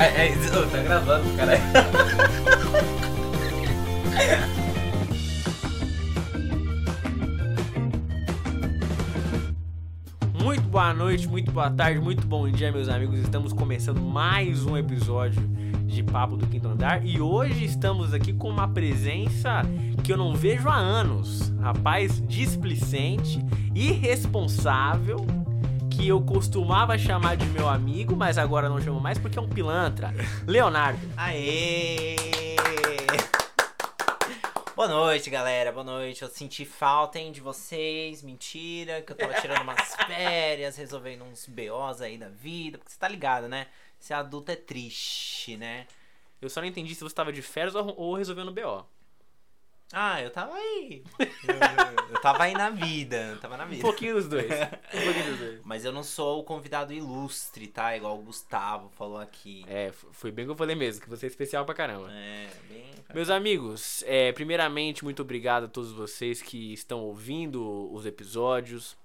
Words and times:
É, 0.00 0.28
é, 0.28 0.32
ô, 0.58 0.66
tá 0.66 0.82
gravando, 0.82 1.36
caralho. 1.36 1.60
Muito 10.42 10.62
boa 10.62 10.94
noite, 10.94 11.28
muito 11.28 11.52
boa 11.52 11.70
tarde, 11.70 12.00
muito 12.00 12.26
bom 12.26 12.48
dia, 12.50 12.72
meus 12.72 12.88
amigos. 12.88 13.18
Estamos 13.20 13.52
começando 13.52 14.00
mais 14.00 14.64
um 14.64 14.74
episódio 14.74 15.42
de 15.84 16.02
Papo 16.02 16.34
do 16.34 16.46
Quinto 16.46 16.68
Andar 16.68 17.04
e 17.04 17.20
hoje 17.20 17.66
estamos 17.66 18.14
aqui 18.14 18.32
com 18.32 18.48
uma 18.48 18.68
presença 18.68 19.60
que 20.02 20.10
eu 20.10 20.16
não 20.16 20.34
vejo 20.34 20.66
há 20.70 20.76
anos. 20.76 21.52
Rapaz 21.60 22.26
displicente, 22.26 23.44
irresponsável, 23.74 25.26
que 25.90 26.08
eu 26.08 26.20
costumava 26.22 26.96
chamar 26.96 27.36
de 27.36 27.44
meu 27.46 27.68
amigo, 27.68 28.16
mas 28.16 28.38
agora 28.38 28.68
não 28.68 28.80
chamo 28.80 29.00
mais 29.00 29.18
porque 29.18 29.38
é 29.38 29.42
um 29.42 29.48
pilantra. 29.48 30.14
Leonardo. 30.46 31.00
Aê! 31.16 32.16
Boa 34.76 34.88
noite, 34.88 35.28
galera. 35.28 35.72
Boa 35.72 35.84
noite. 35.84 36.22
Eu 36.22 36.28
senti 36.28 36.64
falta, 36.64 37.18
hein, 37.18 37.32
de 37.32 37.40
vocês. 37.40 38.22
Mentira, 38.22 39.02
que 39.02 39.12
eu 39.12 39.16
tava 39.16 39.34
tirando 39.34 39.62
umas 39.62 39.94
férias, 40.06 40.76
resolvendo 40.76 41.24
uns 41.24 41.46
BOs 41.46 42.00
aí 42.00 42.16
da 42.16 42.28
vida. 42.28 42.78
Porque 42.78 42.92
você 42.92 42.98
tá 42.98 43.08
ligado, 43.08 43.48
né? 43.48 43.66
Ser 43.98 44.14
adulto 44.14 44.52
é 44.52 44.56
triste, 44.56 45.56
né? 45.56 45.86
Eu 46.40 46.48
só 46.48 46.60
não 46.60 46.68
entendi 46.68 46.94
se 46.94 47.00
você 47.00 47.08
estava 47.12 47.32
de 47.32 47.42
férias 47.42 47.74
ou, 47.74 47.94
ou 47.94 48.14
resolvendo 48.14 48.52
BO. 48.52 48.86
Ah, 49.92 50.22
eu 50.22 50.30
tava 50.30 50.54
aí. 50.54 51.02
Eu, 51.18 51.26
eu 52.14 52.20
tava 52.20 52.44
aí 52.44 52.52
na 52.52 52.70
vida. 52.70 53.36
Tava 53.40 53.56
na 53.56 53.64
Um 53.64 53.68
vida. 53.68 53.82
pouquinho 53.82 54.14
dos 54.14 54.28
dois. 54.28 54.44
Um 54.46 55.02
pouquinho 55.04 55.26
dos 55.30 55.38
dois. 55.38 55.60
Mas 55.64 55.84
eu 55.84 55.90
não 55.92 56.02
sou 56.04 56.40
o 56.40 56.44
convidado 56.44 56.92
ilustre, 56.92 57.66
tá? 57.66 57.96
Igual 57.96 58.16
o 58.18 58.22
Gustavo 58.22 58.88
falou 58.90 59.18
aqui. 59.18 59.64
É, 59.66 59.90
foi 60.12 60.30
bem 60.30 60.44
que 60.44 60.50
eu 60.52 60.56
falei 60.56 60.76
mesmo, 60.76 61.02
que 61.02 61.08
você 61.10 61.26
é 61.26 61.28
especial 61.28 61.64
pra 61.64 61.74
caramba. 61.74 62.08
É, 62.12 62.48
bem. 62.68 62.84
Meus 63.12 63.28
amigos, 63.30 64.04
é, 64.06 64.30
primeiramente, 64.30 65.02
muito 65.02 65.22
obrigado 65.22 65.64
a 65.64 65.68
todos 65.68 65.90
vocês 65.90 66.40
que 66.40 66.72
estão 66.72 67.00
ouvindo 67.00 67.92
os 67.92 68.06
episódios. 68.06 68.96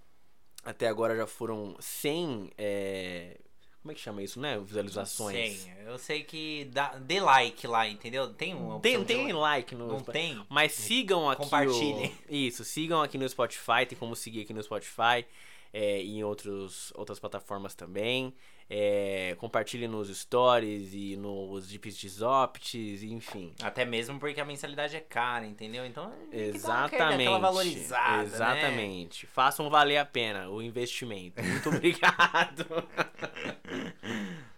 Até 0.64 0.88
agora 0.88 1.16
já 1.16 1.26
foram 1.26 1.76
100. 1.80 2.52
é, 2.58 3.38
como 3.86 3.92
é 3.92 3.96
que 3.96 4.02
chama 4.02 4.24
isso, 4.24 4.40
né? 4.40 4.60
Visualizações. 4.60 5.60
Sim, 5.60 5.72
eu 5.86 6.00
sei 6.00 6.24
que 6.24 6.66
dá, 6.74 6.96
dê 6.98 7.20
like 7.20 7.68
lá, 7.68 7.88
entendeu? 7.88 8.34
Tem 8.34 8.56
uma 8.56 8.80
Tem, 8.80 9.06
tem 9.06 9.32
like 9.32 9.76
no. 9.76 9.86
Não 9.86 10.00
tem? 10.00 10.44
Mas 10.50 10.72
sigam 10.72 11.30
aqui. 11.30 11.44
Compartilhem. 11.44 12.12
O... 12.28 12.34
Isso, 12.34 12.64
sigam 12.66 13.00
aqui 13.04 13.16
no 13.16 13.30
Spotify. 13.30 13.86
Tem 13.88 13.96
como 13.96 14.16
seguir 14.16 14.42
aqui 14.42 14.54
no 14.56 14.64
Spotify 14.64 15.24
é, 15.72 16.02
e 16.02 16.18
em 16.18 16.24
outros, 16.24 16.92
outras 16.96 17.20
plataformas 17.20 17.76
também. 17.76 18.34
É, 18.68 19.36
compartilhem 19.38 19.88
nos 19.88 20.08
stories 20.10 20.92
e 20.92 21.16
nos 21.16 21.68
Jeeps 21.68 21.96
de 21.96 22.10
Zopts, 22.10 23.04
enfim. 23.04 23.54
Até 23.62 23.86
mesmo 23.86 24.20
porque 24.20 24.42
a 24.42 24.46
mensalidade 24.46 24.96
é 24.96 25.00
cara, 25.00 25.46
entendeu? 25.46 25.86
Então, 25.86 26.06
uma- 26.06 26.36
Exatamente. 26.36 27.22
aquela 27.22 27.38
valorizada, 27.38 28.18
né? 28.18 28.24
Exatamente. 28.24 29.28
Façam 29.28 29.70
valer 29.70 29.98
a 29.98 30.06
pena 30.06 30.50
o 30.50 30.64
investimento. 30.64 31.44
Muito 31.44 31.70
obrigado. 31.70 32.66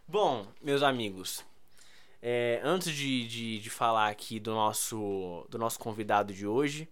Bom, 0.09 0.47
meus 0.61 0.83
amigos, 0.83 1.43
é, 2.21 2.61
antes 2.63 2.93
de, 2.93 3.27
de, 3.27 3.59
de 3.59 3.69
falar 3.69 4.07
aqui 4.07 4.39
do 4.39 4.51
nosso, 4.51 5.45
do 5.49 5.57
nosso 5.57 5.77
convidado 5.77 6.33
de 6.33 6.47
hoje, 6.47 6.87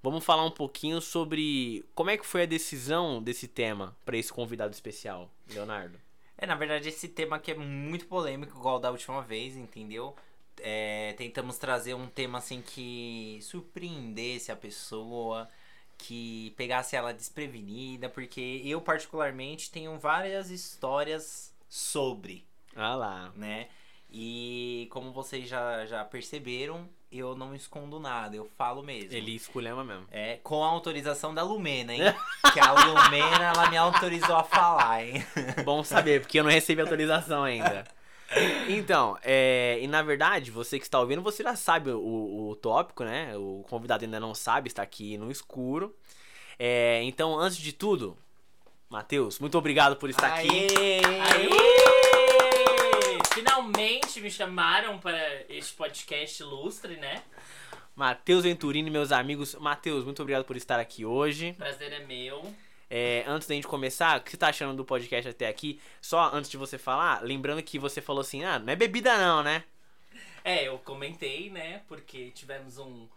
vamos 0.00 0.24
falar 0.24 0.44
um 0.44 0.52
pouquinho 0.52 1.00
sobre 1.00 1.84
como 1.96 2.10
é 2.10 2.16
que 2.16 2.24
foi 2.24 2.44
a 2.44 2.46
decisão 2.46 3.20
desse 3.20 3.48
tema 3.48 3.96
para 4.04 4.16
esse 4.16 4.32
convidado 4.32 4.72
especial, 4.72 5.28
Leonardo. 5.52 5.98
É, 6.38 6.46
na 6.46 6.54
verdade, 6.54 6.88
esse 6.88 7.08
tema 7.08 7.34
aqui 7.34 7.50
é 7.50 7.56
muito 7.56 8.06
polêmico, 8.06 8.56
igual 8.56 8.78
da 8.78 8.92
última 8.92 9.20
vez, 9.20 9.56
entendeu? 9.56 10.14
É, 10.60 11.12
tentamos 11.18 11.58
trazer 11.58 11.94
um 11.94 12.06
tema 12.06 12.38
assim 12.38 12.62
que 12.62 13.40
surpreendesse 13.42 14.52
a 14.52 14.56
pessoa, 14.56 15.48
que 15.98 16.54
pegasse 16.56 16.94
ela 16.94 17.12
desprevenida, 17.12 18.08
porque 18.08 18.62
eu, 18.64 18.80
particularmente, 18.80 19.72
tenho 19.72 19.98
várias 19.98 20.50
histórias 20.50 21.52
sobre, 21.68 22.44
Ah 22.76 22.94
lá. 22.94 23.32
né? 23.34 23.68
E 24.12 24.88
como 24.90 25.12
vocês 25.12 25.48
já, 25.48 25.86
já 25.86 26.04
perceberam, 26.04 26.88
eu 27.12 27.36
não 27.36 27.54
escondo 27.54 28.00
nada, 28.00 28.34
eu 28.34 28.48
falo 28.56 28.82
mesmo. 28.82 29.12
Ele 29.12 29.34
esculhamba 29.34 29.84
mesmo. 29.84 30.06
É, 30.10 30.38
com 30.42 30.64
a 30.64 30.68
autorização 30.68 31.32
da 31.32 31.42
Lumena, 31.42 31.94
hein? 31.94 32.02
que 32.52 32.58
a 32.58 32.72
Lumena, 32.72 33.52
ela 33.54 33.70
me 33.70 33.76
autorizou 33.76 34.36
a 34.36 34.42
falar, 34.42 35.04
hein? 35.04 35.24
Bom 35.64 35.84
saber, 35.84 36.20
porque 36.20 36.40
eu 36.40 36.44
não 36.44 36.50
recebi 36.50 36.80
autorização 36.80 37.44
ainda. 37.44 37.84
Então, 38.68 39.18
é, 39.22 39.78
e 39.80 39.86
na 39.88 40.02
verdade, 40.02 40.50
você 40.50 40.78
que 40.78 40.84
está 40.84 41.00
ouvindo, 41.00 41.22
você 41.22 41.42
já 41.42 41.56
sabe 41.56 41.90
o, 41.90 42.50
o 42.50 42.56
tópico, 42.56 43.04
né? 43.04 43.36
O 43.36 43.64
convidado 43.68 44.04
ainda 44.04 44.20
não 44.20 44.34
sabe, 44.34 44.68
está 44.68 44.82
aqui 44.82 45.18
no 45.18 45.30
escuro. 45.30 45.94
É, 46.58 47.00
então, 47.02 47.38
antes 47.38 47.58
de 47.58 47.72
tudo, 47.72 48.16
Matheus, 48.88 49.38
muito 49.38 49.58
obrigado 49.58 49.96
por 49.96 50.10
estar 50.10 50.34
aqui. 50.34 50.68
Aê! 50.76 51.79
Finalmente 53.40 54.20
me 54.20 54.30
chamaram 54.30 54.98
para 54.98 55.18
este 55.48 55.72
podcast 55.72 56.42
ilustre, 56.42 56.98
né? 56.98 57.22
Matheus 57.96 58.44
Venturini, 58.44 58.90
meus 58.90 59.10
amigos. 59.12 59.54
Matheus, 59.54 60.04
muito 60.04 60.20
obrigado 60.20 60.44
por 60.44 60.58
estar 60.58 60.78
aqui 60.78 61.06
hoje. 61.06 61.54
Prazer 61.54 61.90
é 61.90 62.00
meu. 62.00 62.54
É, 62.90 63.24
antes 63.26 63.48
da 63.48 63.54
gente 63.54 63.66
começar, 63.66 64.20
o 64.20 64.22
que 64.22 64.30
você 64.30 64.36
tá 64.36 64.48
achando 64.48 64.76
do 64.76 64.84
podcast 64.84 65.30
até 65.30 65.48
aqui? 65.48 65.80
Só 66.02 66.30
antes 66.34 66.50
de 66.50 66.58
você 66.58 66.76
falar, 66.76 67.22
lembrando 67.22 67.62
que 67.62 67.78
você 67.78 68.02
falou 68.02 68.20
assim, 68.20 68.44
ah, 68.44 68.58
não 68.58 68.74
é 68.74 68.76
bebida 68.76 69.16
não, 69.16 69.42
né? 69.42 69.64
É, 70.44 70.68
eu 70.68 70.76
comentei, 70.78 71.48
né? 71.48 71.80
Porque 71.88 72.30
tivemos 72.32 72.76
um, 72.76 73.08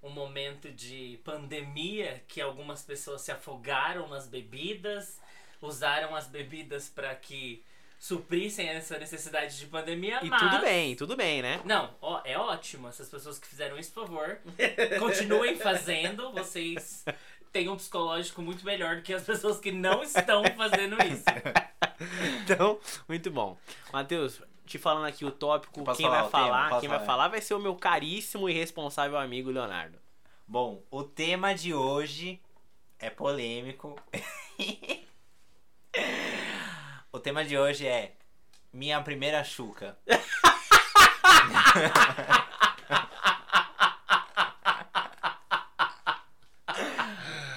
um 0.00 0.10
momento 0.10 0.70
de 0.70 1.18
pandemia 1.24 2.22
que 2.28 2.40
algumas 2.40 2.84
pessoas 2.84 3.22
se 3.22 3.32
afogaram 3.32 4.06
nas 4.06 4.28
bebidas, 4.28 5.20
usaram 5.60 6.14
as 6.14 6.28
bebidas 6.28 6.88
para 6.88 7.12
que 7.16 7.64
suprissem 8.04 8.68
essa 8.68 8.98
necessidade 8.98 9.56
de 9.56 9.66
pandemia, 9.66 10.20
E 10.22 10.28
mas... 10.28 10.38
tudo 10.38 10.60
bem, 10.60 10.94
tudo 10.94 11.16
bem, 11.16 11.40
né? 11.40 11.62
Não, 11.64 11.88
ó, 12.02 12.20
é 12.22 12.36
ótimo. 12.36 12.86
Essas 12.86 13.08
pessoas 13.08 13.38
que 13.38 13.46
fizeram 13.46 13.78
isso, 13.78 13.92
por 13.92 14.06
favor, 14.06 14.38
continuem 14.98 15.56
fazendo. 15.56 16.30
Vocês 16.32 17.02
têm 17.50 17.66
um 17.70 17.76
psicológico 17.76 18.42
muito 18.42 18.62
melhor 18.62 18.96
do 18.96 19.02
que 19.02 19.14
as 19.14 19.24
pessoas 19.24 19.58
que 19.58 19.72
não 19.72 20.02
estão 20.02 20.44
fazendo 20.54 20.96
isso. 21.02 21.24
Então, 22.42 22.78
muito 23.08 23.30
bom. 23.30 23.56
Matheus, 23.92 24.42
te 24.66 24.78
falando 24.78 25.06
aqui 25.06 25.24
o 25.24 25.30
tópico, 25.30 25.84
quem 25.94 26.04
falar 26.04 26.22
vai 26.22 26.22
tema? 26.22 26.30
falar, 26.30 26.68
Posso 26.68 26.80
quem 26.80 26.88
vai 26.88 26.98
falar? 26.98 27.06
falar 27.06 27.28
vai 27.28 27.40
ser 27.40 27.54
o 27.54 27.60
meu 27.60 27.76
caríssimo 27.76 28.50
e 28.50 28.52
responsável 28.52 29.16
amigo 29.16 29.50
Leonardo. 29.50 29.96
Bom, 30.46 30.82
o 30.90 31.04
tema 31.04 31.54
de 31.54 31.72
hoje 31.72 32.42
é 32.98 33.08
polêmico. 33.08 33.96
o 37.14 37.20
tema 37.20 37.44
de 37.44 37.56
hoje 37.56 37.86
é 37.86 38.10
Minha 38.72 39.00
Primeira 39.00 39.44
Chuca. 39.44 39.96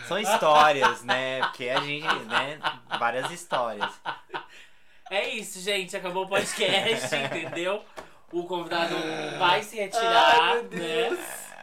São 0.07 0.19
histórias, 0.19 1.01
né? 1.01 1.41
Porque 1.41 1.69
a 1.69 1.79
gente, 1.79 2.05
né? 2.25 2.59
Várias 2.99 3.31
histórias. 3.31 3.91
É 5.09 5.27
isso, 5.29 5.59
gente. 5.59 5.97
Acabou 5.97 6.25
o 6.25 6.29
podcast, 6.29 7.15
entendeu? 7.15 7.83
O 8.31 8.43
convidado 8.43 8.93
vai 9.39 9.63
se 9.63 9.77
retirar, 9.77 10.61
né? 10.69 11.09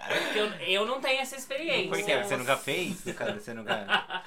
Porque 0.09 0.39
eu, 0.41 0.47
eu 0.81 0.85
não 0.85 1.01
tenho 1.01 1.21
essa 1.21 1.37
experiência. 1.37 1.91
Por 1.91 2.05
quê? 2.05 2.25
Você 2.25 2.37
nunca 2.37 2.57
fez? 2.57 3.05
Você 3.05 3.55
nunca... 3.55 4.25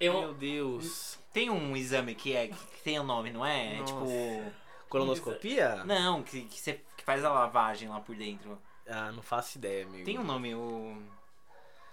Eu, 0.00 0.20
Meu 0.20 0.34
Deus. 0.34 1.18
Tem 1.32 1.50
um 1.50 1.76
exame 1.76 2.14
que, 2.14 2.34
é, 2.34 2.48
que 2.48 2.82
tem 2.82 2.98
um 3.00 3.04
nome, 3.04 3.30
não 3.32 3.44
é? 3.44 3.78
É. 3.80 3.82
Tipo. 3.82 4.52
Colonoscopia? 4.88 5.84
Não, 5.84 6.22
que, 6.22 6.42
que 6.42 6.60
você 6.60 6.80
que 6.96 7.04
faz 7.04 7.24
a 7.24 7.32
lavagem 7.32 7.88
lá 7.88 8.00
por 8.00 8.14
dentro. 8.14 8.58
Ah, 8.86 9.10
não 9.12 9.22
faço 9.22 9.58
ideia, 9.58 9.84
amigo. 9.84 10.04
Tem 10.04 10.18
um 10.18 10.24
nome, 10.24 10.54
o. 10.54 10.96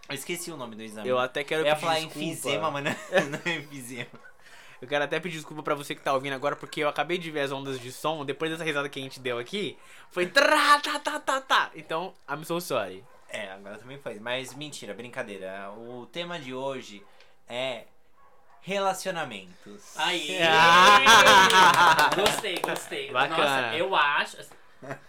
Eu 0.07 0.15
esqueci 0.15 0.51
o 0.51 0.57
nome 0.57 0.75
do 0.75 0.83
exame. 0.83 1.07
Eu 1.07 1.17
até 1.17 1.43
quero 1.43 1.61
Eu 1.61 1.67
ia 1.67 1.75
pedir 1.75 1.85
falar 1.85 1.99
desculpa. 1.99 2.19
enfisema, 2.19 2.71
mas 2.71 2.83
não, 2.83 2.91
não 3.31 3.39
é 3.45 3.55
enfisema. 3.57 4.31
Eu 4.81 4.87
quero 4.87 5.03
até 5.03 5.19
pedir 5.19 5.37
desculpa 5.37 5.61
pra 5.61 5.75
você 5.75 5.93
que 5.93 6.01
tá 6.01 6.13
ouvindo 6.13 6.33
agora, 6.33 6.55
porque 6.55 6.81
eu 6.81 6.89
acabei 6.89 7.17
de 7.17 7.29
ver 7.29 7.41
as 7.41 7.51
ondas 7.51 7.79
de 7.79 7.91
som, 7.91 8.25
depois 8.25 8.51
dessa 8.51 8.63
risada 8.63 8.89
que 8.89 8.99
a 8.99 9.03
gente 9.03 9.19
deu 9.19 9.37
aqui, 9.37 9.77
foi 10.09 10.25
tá, 10.27 10.79
tá, 10.99 11.19
tá, 11.19 11.41
tá. 11.41 11.71
Então, 11.75 12.13
I'm 12.29 12.43
so 12.43 12.59
sorry. 12.59 13.03
É, 13.29 13.51
agora 13.51 13.77
também 13.77 13.97
faz. 13.97 14.19
Mas 14.19 14.53
mentira, 14.53 14.93
brincadeira. 14.93 15.71
O 15.71 16.07
tema 16.07 16.39
de 16.39 16.53
hoje 16.53 17.03
é 17.47 17.85
relacionamentos. 18.61 19.97
Aí. 19.97 20.39
Ah! 20.43 22.09
gostei, 22.15 22.59
gostei. 22.59 23.11
Bacana. 23.11 23.37
Nossa, 23.37 23.77
eu 23.77 23.95
acho. 23.95 24.37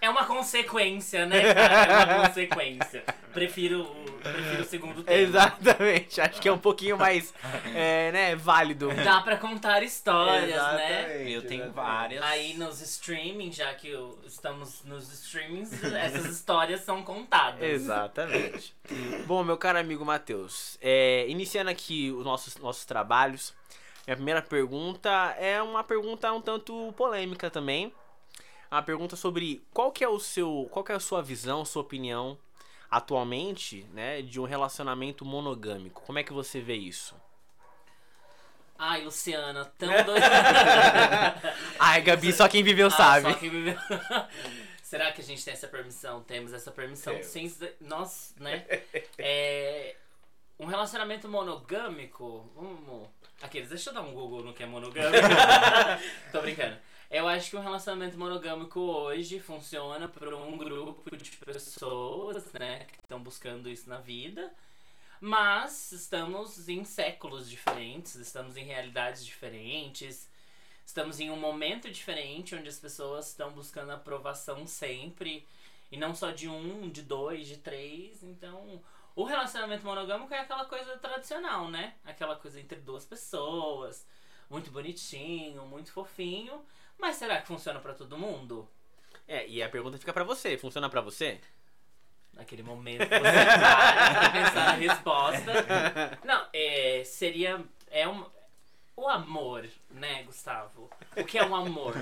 É 0.00 0.10
uma 0.10 0.24
consequência, 0.26 1.24
né, 1.26 1.54
cara? 1.54 1.74
É 1.74 2.04
uma 2.14 2.26
consequência. 2.28 3.04
Prefiro, 3.32 3.82
o- 3.84 4.12
prefiro 4.22 4.62
o 4.62 4.64
segundo 4.66 5.02
tema. 5.02 5.18
Exatamente. 5.18 6.20
Acho 6.20 6.40
que 6.40 6.48
é 6.48 6.52
um 6.52 6.58
pouquinho 6.58 6.98
mais, 6.98 7.32
é, 7.74 8.12
né, 8.12 8.36
válido. 8.36 8.92
Dá 9.02 9.20
pra 9.22 9.36
contar 9.38 9.82
histórias, 9.82 10.54
né? 10.74 11.22
Eu 11.30 11.42
tenho 11.46 11.64
exatamente. 11.64 11.74
várias. 11.74 12.22
Aí 12.24 12.54
nos 12.54 12.80
streaming, 12.82 13.50
já 13.50 13.72
que 13.74 13.88
estamos 14.26 14.84
nos 14.84 15.10
streamings, 15.12 15.72
essas 15.82 16.26
histórias 16.26 16.82
são 16.82 17.02
contadas. 17.02 17.62
Exatamente. 17.62 18.74
Bom, 19.26 19.42
meu 19.42 19.56
caro 19.56 19.78
amigo 19.78 20.04
Matheus, 20.04 20.76
é, 20.82 21.24
iniciando 21.28 21.70
aqui 21.70 22.10
os 22.10 22.24
nossos, 22.24 22.56
nossos 22.56 22.84
trabalhos, 22.84 23.54
minha 24.06 24.16
primeira 24.16 24.42
pergunta 24.42 25.08
é 25.38 25.62
uma 25.62 25.82
pergunta 25.82 26.32
um 26.32 26.40
tanto 26.40 26.92
polêmica 26.96 27.48
também. 27.50 27.92
Uma 28.72 28.82
pergunta 28.82 29.16
sobre 29.16 29.62
qual 29.70 29.92
que 29.92 30.02
é 30.02 30.08
o 30.08 30.18
seu, 30.18 30.66
qual 30.70 30.82
que 30.82 30.90
é 30.92 30.94
a 30.94 31.00
sua 31.00 31.22
visão, 31.22 31.62
sua 31.62 31.82
opinião 31.82 32.38
atualmente, 32.90 33.84
né, 33.92 34.22
de 34.22 34.40
um 34.40 34.44
relacionamento 34.44 35.24
monogâmico. 35.26 36.02
Como 36.06 36.18
é 36.18 36.22
que 36.22 36.32
você 36.32 36.58
vê 36.58 36.74
isso? 36.74 37.14
Ai, 38.78 39.04
Luciana, 39.04 39.66
tão 39.78 39.88
doida. 40.04 40.26
Ai, 41.78 42.00
Gabi, 42.00 42.32
só 42.32 42.48
quem 42.48 42.62
viveu 42.62 42.86
Ah, 42.86 42.90
sabe. 42.90 43.30
só 43.30 43.38
que 43.38 43.48
viveu- 43.50 43.76
Será 44.82 45.12
que 45.12 45.20
a 45.20 45.24
gente 45.24 45.44
tem 45.44 45.52
essa 45.52 45.68
permissão? 45.68 46.22
Temos 46.22 46.52
essa 46.54 46.70
permissão. 46.70 47.22
Sem... 47.22 47.54
Nós, 47.80 48.34
né? 48.38 48.64
É... 49.18 49.96
Um 50.58 50.66
relacionamento 50.66 51.28
monogâmico. 51.28 52.50
Vamos. 52.54 53.08
Aqueles, 53.42 53.68
deixa 53.68 53.90
eu 53.90 53.94
dar 53.94 54.00
um 54.02 54.12
Google 54.12 54.42
no 54.44 54.52
que 54.54 54.62
é 54.62 54.66
monogâmico. 54.66 55.28
Tô 56.32 56.40
brincando. 56.42 56.76
Eu 57.12 57.28
acho 57.28 57.50
que 57.50 57.56
um 57.58 57.60
relacionamento 57.60 58.18
monogâmico 58.18 58.80
hoje 58.80 59.38
funciona 59.38 60.08
para 60.08 60.34
um 60.34 60.56
grupo 60.56 61.14
de 61.14 61.32
pessoas, 61.32 62.50
né, 62.54 62.86
que 62.86 63.00
estão 63.00 63.22
buscando 63.22 63.68
isso 63.68 63.86
na 63.86 63.98
vida. 63.98 64.50
Mas 65.20 65.92
estamos 65.92 66.70
em 66.70 66.84
séculos 66.84 67.50
diferentes, 67.50 68.14
estamos 68.14 68.56
em 68.56 68.64
realidades 68.64 69.26
diferentes, 69.26 70.26
estamos 70.86 71.20
em 71.20 71.30
um 71.30 71.36
momento 71.36 71.90
diferente 71.90 72.54
onde 72.54 72.70
as 72.70 72.78
pessoas 72.78 73.28
estão 73.28 73.50
buscando 73.52 73.92
aprovação 73.92 74.66
sempre. 74.66 75.46
E 75.90 75.98
não 75.98 76.14
só 76.14 76.30
de 76.30 76.48
um, 76.48 76.88
de 76.88 77.02
dois, 77.02 77.46
de 77.46 77.58
três. 77.58 78.22
Então, 78.22 78.82
o 79.14 79.24
relacionamento 79.24 79.84
monogâmico 79.84 80.32
é 80.32 80.38
aquela 80.38 80.64
coisa 80.64 80.96
tradicional, 80.96 81.70
né? 81.70 81.94
Aquela 82.06 82.36
coisa 82.36 82.58
entre 82.58 82.80
duas 82.80 83.04
pessoas, 83.04 84.06
muito 84.48 84.70
bonitinho, 84.70 85.66
muito 85.66 85.92
fofinho. 85.92 86.64
Mas 87.02 87.16
será 87.16 87.40
que 87.40 87.48
funciona 87.48 87.80
pra 87.80 87.94
todo 87.94 88.16
mundo? 88.16 88.68
É, 89.26 89.44
e 89.48 89.60
a 89.60 89.68
pergunta 89.68 89.98
fica 89.98 90.12
pra 90.12 90.22
você. 90.22 90.56
Funciona 90.56 90.88
pra 90.88 91.00
você? 91.00 91.40
Naquele 92.32 92.62
momento 92.62 93.00
você 93.00 93.08
para 93.08 94.14
pra 94.14 94.30
pensar 94.30 94.66
na 94.66 94.72
resposta. 94.74 95.52
Não, 96.24 96.46
é, 96.52 97.02
seria. 97.04 97.60
É 97.90 98.06
um, 98.06 98.24
o 98.96 99.08
amor, 99.08 99.68
né, 99.90 100.22
Gustavo? 100.22 100.88
O 101.16 101.24
que 101.24 101.36
é 101.36 101.44
um 101.44 101.56
amor? 101.56 101.92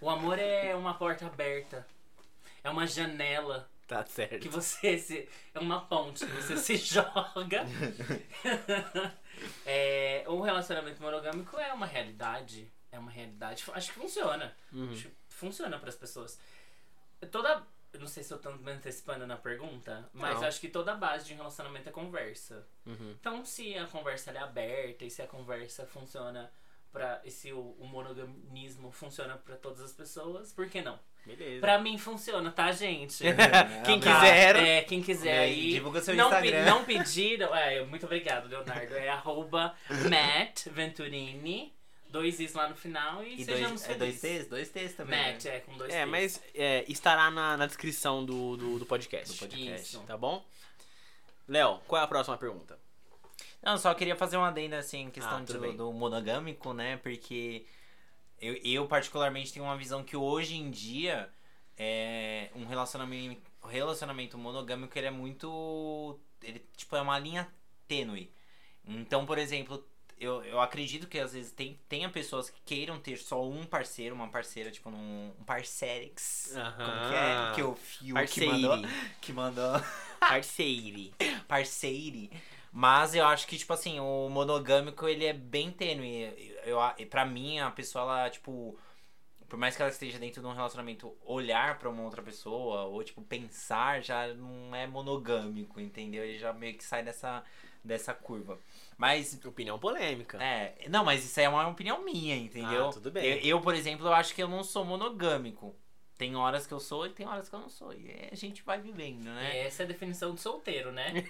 O 0.00 0.08
amor 0.08 0.38
é 0.38 0.72
uma 0.76 0.94
porta 0.94 1.26
aberta. 1.26 1.84
É 2.62 2.70
uma 2.70 2.86
janela 2.86 3.68
Tá 3.88 4.06
certo. 4.06 4.38
que 4.38 4.48
você 4.48 4.96
se. 4.98 5.28
É 5.52 5.58
uma 5.58 5.80
ponte 5.80 6.24
que 6.24 6.30
você 6.32 6.56
se 6.56 6.76
joga. 6.78 7.66
é, 9.66 10.24
um 10.28 10.42
relacionamento 10.42 11.02
monogâmico 11.02 11.58
é 11.58 11.72
uma 11.72 11.86
realidade. 11.86 12.70
É 12.90 12.98
uma 12.98 13.10
realidade. 13.10 13.64
Acho 13.72 13.92
que 13.92 13.98
funciona. 13.98 14.54
Uhum. 14.72 14.90
Acho 14.92 15.08
que 15.08 15.14
funciona 15.28 15.78
para 15.78 15.88
as 15.88 15.96
pessoas. 15.96 16.38
Toda. 17.30 17.62
Eu 17.92 18.00
não 18.00 18.06
sei 18.06 18.22
se 18.22 18.32
eu 18.32 18.38
tô 18.38 18.52
me 18.52 18.70
antecipando 18.70 19.26
na 19.26 19.36
pergunta, 19.36 20.08
mas 20.12 20.42
acho 20.42 20.60
que 20.60 20.68
toda 20.68 20.92
a 20.92 20.94
base 20.94 21.24
de 21.24 21.32
relacionamento 21.34 21.88
é 21.88 21.92
conversa. 21.92 22.66
Uhum. 22.84 23.14
Então, 23.18 23.44
se 23.46 23.76
a 23.78 23.86
conversa 23.86 24.30
é 24.30 24.38
aberta 24.38 25.04
e 25.06 25.10
se 25.10 25.22
a 25.22 25.26
conversa 25.26 25.86
funciona 25.86 26.50
para 26.92 27.20
e 27.24 27.30
se 27.30 27.50
o, 27.52 27.76
o 27.78 27.86
monoganismo 27.86 28.90
funciona 28.90 29.36
para 29.38 29.56
todas 29.56 29.80
as 29.80 29.92
pessoas, 29.92 30.52
por 30.52 30.68
que 30.68 30.82
não? 30.82 30.98
Beleza. 31.24 31.60
Pra 31.60 31.78
mim 31.78 31.96
funciona, 31.98 32.50
tá, 32.52 32.70
gente? 32.72 33.24
Quem 33.86 34.00
Tá, 34.00 34.20
quiser. 34.20 34.56
É, 34.56 34.82
quem 34.82 35.02
quiser 35.02 35.38
aí, 35.40 35.72
divulga 35.72 36.00
seu 36.02 36.14
não, 36.14 36.26
Instagram. 36.26 36.64
não 36.66 36.84
pediram. 36.84 37.54
É, 37.54 37.82
muito 37.84 38.04
obrigado, 38.06 38.48
Leonardo. 38.48 38.94
É 38.94 39.08
arroba 39.08 39.74
Matt 40.10 40.66
Venturini. 40.68 41.74
Dois 42.10 42.40
Is 42.40 42.54
lá 42.54 42.68
no 42.68 42.74
final 42.76 43.22
e, 43.22 43.40
E 43.40 43.44
sejamos 43.44 43.82
dois, 43.82 43.90
é 43.94 43.98
dois 43.98 44.20
felizes. 44.20 44.40
T's? 44.42 44.48
Dois 44.50 44.68
T's 44.70 44.94
também. 44.94 45.32
Matt, 45.32 45.44
né? 45.44 45.56
é 45.56 45.60
com 45.60 45.76
dois 45.76 45.92
É, 45.92 46.02
T's. 46.02 46.10
mas 46.10 46.42
é, 46.54 46.84
estará 46.88 47.30
na, 47.30 47.56
na 47.56 47.66
descrição 47.66 48.24
do, 48.24 48.56
do, 48.56 48.78
do 48.78 48.86
podcast. 48.86 49.34
Do 49.34 49.38
podcast. 49.38 49.96
Isso. 49.96 50.00
Tá 50.06 50.16
bom? 50.16 50.44
Léo, 51.46 51.78
qual 51.86 52.00
é 52.00 52.04
a 52.04 52.08
próxima 52.08 52.36
pergunta? 52.36 52.78
Não, 53.62 53.76
só 53.76 53.92
queria 53.94 54.14
fazer 54.16 54.36
uma 54.36 54.48
adenda 54.48 54.78
assim, 54.78 55.02
em 55.04 55.10
questão 55.10 55.38
Ah, 55.38 55.72
do 55.72 55.92
monogâmico, 55.92 56.72
né? 56.72 56.96
Porque 56.98 57.66
eu, 58.40 58.54
eu, 58.62 58.86
particularmente, 58.86 59.52
tenho 59.52 59.64
uma 59.64 59.76
visão 59.76 60.04
que 60.04 60.16
hoje 60.16 60.54
em 60.56 60.70
dia 60.70 61.28
é 61.76 62.50
um 62.54 62.64
relacionamento, 62.66 63.42
relacionamento 63.64 64.38
monogâmico 64.38 64.96
ele 64.96 65.08
é 65.08 65.10
muito. 65.10 66.18
Ele, 66.42 66.60
tipo, 66.76 66.94
é 66.96 67.00
uma 67.00 67.18
linha 67.18 67.48
tênue. 67.88 68.32
Então, 68.86 69.26
por 69.26 69.38
exemplo, 69.38 69.84
eu, 70.20 70.42
eu 70.44 70.60
acredito 70.60 71.06
que 71.06 71.18
às 71.18 71.32
vezes 71.32 71.52
tem, 71.52 71.78
tenha 71.88 72.08
pessoas 72.08 72.50
que 72.50 72.60
queiram 72.64 72.98
ter 72.98 73.16
só 73.16 73.46
um 73.46 73.64
parceiro, 73.64 74.14
uma 74.14 74.28
parceira, 74.28 74.70
tipo, 74.70 74.90
num 74.90 75.32
um 75.38 75.44
parcerix. 75.44 76.52
Como 76.54 77.08
que 77.08 77.14
é? 77.14 77.54
Que 77.54 77.62
o 77.62 77.74
Fio 77.74 78.14
que 78.26 78.46
mandou. 78.46 78.78
Que 79.20 79.32
mandou 79.32 79.80
Parceire. 80.20 81.14
parceire. 81.46 82.30
Mas 82.72 83.14
eu 83.14 83.24
acho 83.24 83.46
que, 83.46 83.56
tipo 83.56 83.72
assim, 83.72 83.98
o 83.98 84.28
monogâmico, 84.28 85.08
ele 85.08 85.24
é 85.24 85.32
bem 85.32 85.70
tênue. 85.70 86.56
Eu, 86.64 86.78
eu, 86.98 87.06
pra 87.06 87.24
mim, 87.24 87.58
a 87.58 87.70
pessoa, 87.70 88.02
ela, 88.02 88.30
tipo... 88.30 88.78
Por 89.48 89.58
mais 89.58 89.74
que 89.74 89.80
ela 89.80 89.90
esteja 89.90 90.18
dentro 90.18 90.42
de 90.42 90.46
um 90.46 90.52
relacionamento, 90.52 91.16
olhar 91.24 91.78
pra 91.78 91.88
uma 91.88 92.02
outra 92.02 92.22
pessoa, 92.22 92.82
ou, 92.82 93.02
tipo, 93.02 93.22
pensar, 93.22 94.02
já 94.02 94.34
não 94.34 94.76
é 94.76 94.86
monogâmico, 94.86 95.80
entendeu? 95.80 96.22
Ele 96.22 96.38
já 96.38 96.52
meio 96.52 96.76
que 96.76 96.84
sai 96.84 97.02
dessa, 97.02 97.42
dessa 97.84 98.14
curva. 98.14 98.58
Mas, 98.96 99.38
Opinião 99.44 99.78
polêmica. 99.78 100.42
é... 100.42 100.74
Não, 100.88 101.04
mas 101.04 101.24
isso 101.24 101.38
aí 101.38 101.46
é 101.46 101.48
uma 101.48 101.68
opinião 101.68 102.04
minha, 102.04 102.36
entendeu? 102.36 102.88
Ah, 102.88 102.92
tudo 102.92 103.10
bem. 103.10 103.24
Eu, 103.24 103.38
eu, 103.38 103.60
por 103.60 103.74
exemplo, 103.74 104.06
eu 104.06 104.12
acho 104.12 104.34
que 104.34 104.42
eu 104.42 104.48
não 104.48 104.64
sou 104.64 104.84
monogâmico. 104.84 105.74
Tem 106.18 106.34
horas 106.34 106.66
que 106.66 106.74
eu 106.74 106.80
sou 106.80 107.06
e 107.06 107.10
tem 107.10 107.28
horas 107.28 107.48
que 107.48 107.54
eu 107.54 107.60
não 107.60 107.68
sou. 107.68 107.92
E 107.92 108.28
a 108.32 108.34
gente 108.34 108.60
vai 108.64 108.80
vivendo, 108.80 109.26
né? 109.26 109.64
Essa 109.64 109.82
é 109.82 109.84
a 109.84 109.86
definição 109.86 110.34
de 110.34 110.40
solteiro, 110.40 110.90
né? 110.90 111.12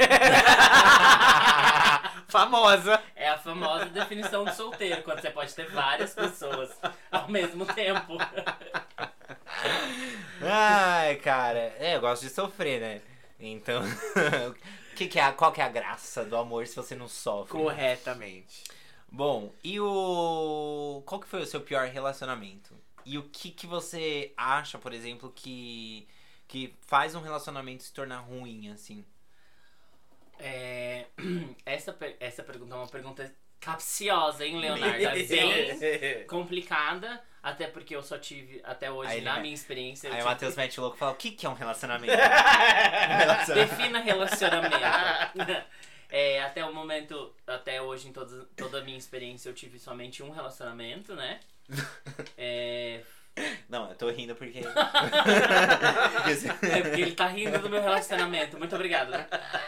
Famosa. 2.27 2.99
É 3.15 3.29
a 3.29 3.37
famosa 3.37 3.85
definição 3.87 4.47
de 4.47 4.55
solteiro, 4.55 5.03
quando 5.03 5.21
você 5.21 5.31
pode 5.31 5.55
ter 5.55 5.71
várias 5.71 6.15
pessoas 6.15 6.75
ao 7.11 7.29
mesmo 7.29 7.67
tempo. 7.67 8.17
Ai, 10.41 11.17
cara. 11.17 11.75
É, 11.79 11.97
eu 11.97 12.01
gosto 12.01 12.23
de 12.23 12.31
sofrer, 12.31 12.81
né? 12.81 13.03
Então, 13.39 13.83
que 14.99 15.07
que 15.07 15.19
é, 15.21 15.31
qual 15.31 15.53
que 15.53 15.61
é 15.61 15.65
a 15.65 15.69
graça 15.69 16.25
do 16.25 16.37
amor 16.37 16.67
se 16.67 16.75
você 16.75 16.97
não 16.97 17.07
sofre? 17.07 17.57
Corretamente. 17.57 18.65
Bom, 19.11 19.53
e 19.63 19.79
o... 19.79 21.03
Qual 21.07 21.21
que 21.21 21.29
foi 21.29 21.41
o 21.41 21.47
seu 21.47 21.61
pior 21.61 21.87
relacionamento? 21.87 22.75
E 23.07 23.17
o 23.17 23.23
que 23.23 23.51
que 23.51 23.67
você 23.67 24.33
acha, 24.37 24.77
por 24.77 24.93
exemplo, 24.93 25.33
que... 25.35 26.07
Que 26.49 26.75
faz 26.81 27.15
um 27.15 27.21
relacionamento 27.21 27.85
se 27.85 27.93
tornar 27.93 28.21
ruim, 28.21 28.71
assim? 28.71 29.05
É, 30.39 31.07
essa, 31.65 31.97
essa 32.19 32.43
pergunta 32.43 32.75
é 32.75 32.79
uma 32.79 32.89
pergunta 32.89 33.33
capciosa, 33.61 34.45
hein, 34.45 34.59
Leonardo? 34.59 35.05
É 35.05 35.23
bem 35.23 36.25
complicada, 36.27 37.23
até 37.49 37.67
porque 37.67 37.95
eu 37.95 38.03
só 38.03 38.17
tive, 38.19 38.61
até 38.65 38.91
hoje, 38.91 39.11
Aí 39.13 39.21
na 39.21 39.39
minha 39.41 39.55
experiência, 39.55 40.13
Aí 40.13 40.23
o 40.23 40.25
Matheus 40.25 40.57
mete 40.57 40.79
o 40.79 40.83
louco 40.83 40.97
e 40.97 40.99
fala, 40.99 41.13
o 41.13 41.17
que 41.17 41.31
que 41.33 41.47
é 41.47 41.49
um 41.49 41.55
relacionamento? 41.55 42.13
Um 42.13 42.17
relacionamento. 43.19 43.77
Defina 43.77 43.99
relacionamento. 44.01 44.77
É, 46.11 46.43
até 46.43 46.65
o 46.65 46.73
momento, 46.75 47.35
até 47.47 47.83
hoje, 47.83 48.09
em 48.09 48.13
toda, 48.13 48.47
toda 48.57 48.79
a 48.79 48.85
minha 48.85 48.97
experiência, 48.97 49.49
eu 49.51 49.55
tive 49.55 49.79
somente 49.79 50.23
um 50.23 50.31
relacionamento, 50.31 51.15
né? 51.15 51.39
É, 52.37 53.01
Não, 53.69 53.89
eu 53.91 53.95
tô 53.95 54.09
rindo 54.11 54.35
porque... 54.35 54.61
é 54.61 54.63
porque 56.83 57.01
ele 57.03 57.13
tá 57.13 57.27
rindo 57.27 57.59
do 57.59 57.69
meu 57.69 57.81
relacionamento. 57.81 58.59
Muito 58.59 58.75
obrigado. 58.75 59.11
né? 59.11 59.27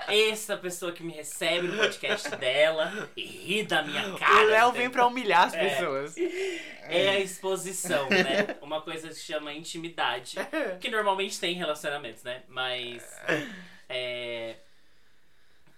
Essa 0.09 0.57
pessoa 0.57 0.93
que 0.93 1.03
me 1.03 1.13
recebe 1.13 1.69
no 1.69 1.77
podcast 1.77 2.29
dela 2.37 3.09
e 3.17 3.23
ri 3.23 3.63
da 3.65 3.83
minha 3.83 4.17
cara. 4.19 4.41
o 4.41 4.45
Léo 4.47 4.73
vem 4.73 4.91
pra 4.91 5.07
humilhar 5.07 5.47
as 5.47 5.55
É. 5.55 5.69
pessoas. 5.69 6.17
É 6.17 6.23
a 7.11 7.19
exposição, 7.21 8.09
né? 8.09 8.57
Uma 8.63 8.81
coisa 8.83 9.09
que 9.09 9.15
se 9.15 9.23
chama 9.23 9.53
intimidade. 9.53 10.37
Que 10.81 10.89
normalmente 10.91 11.39
tem 11.41 11.55
em 11.55 11.59
relacionamentos, 11.59 12.23
né? 12.23 12.43
Mas. 12.49 13.03
É. 13.89 14.57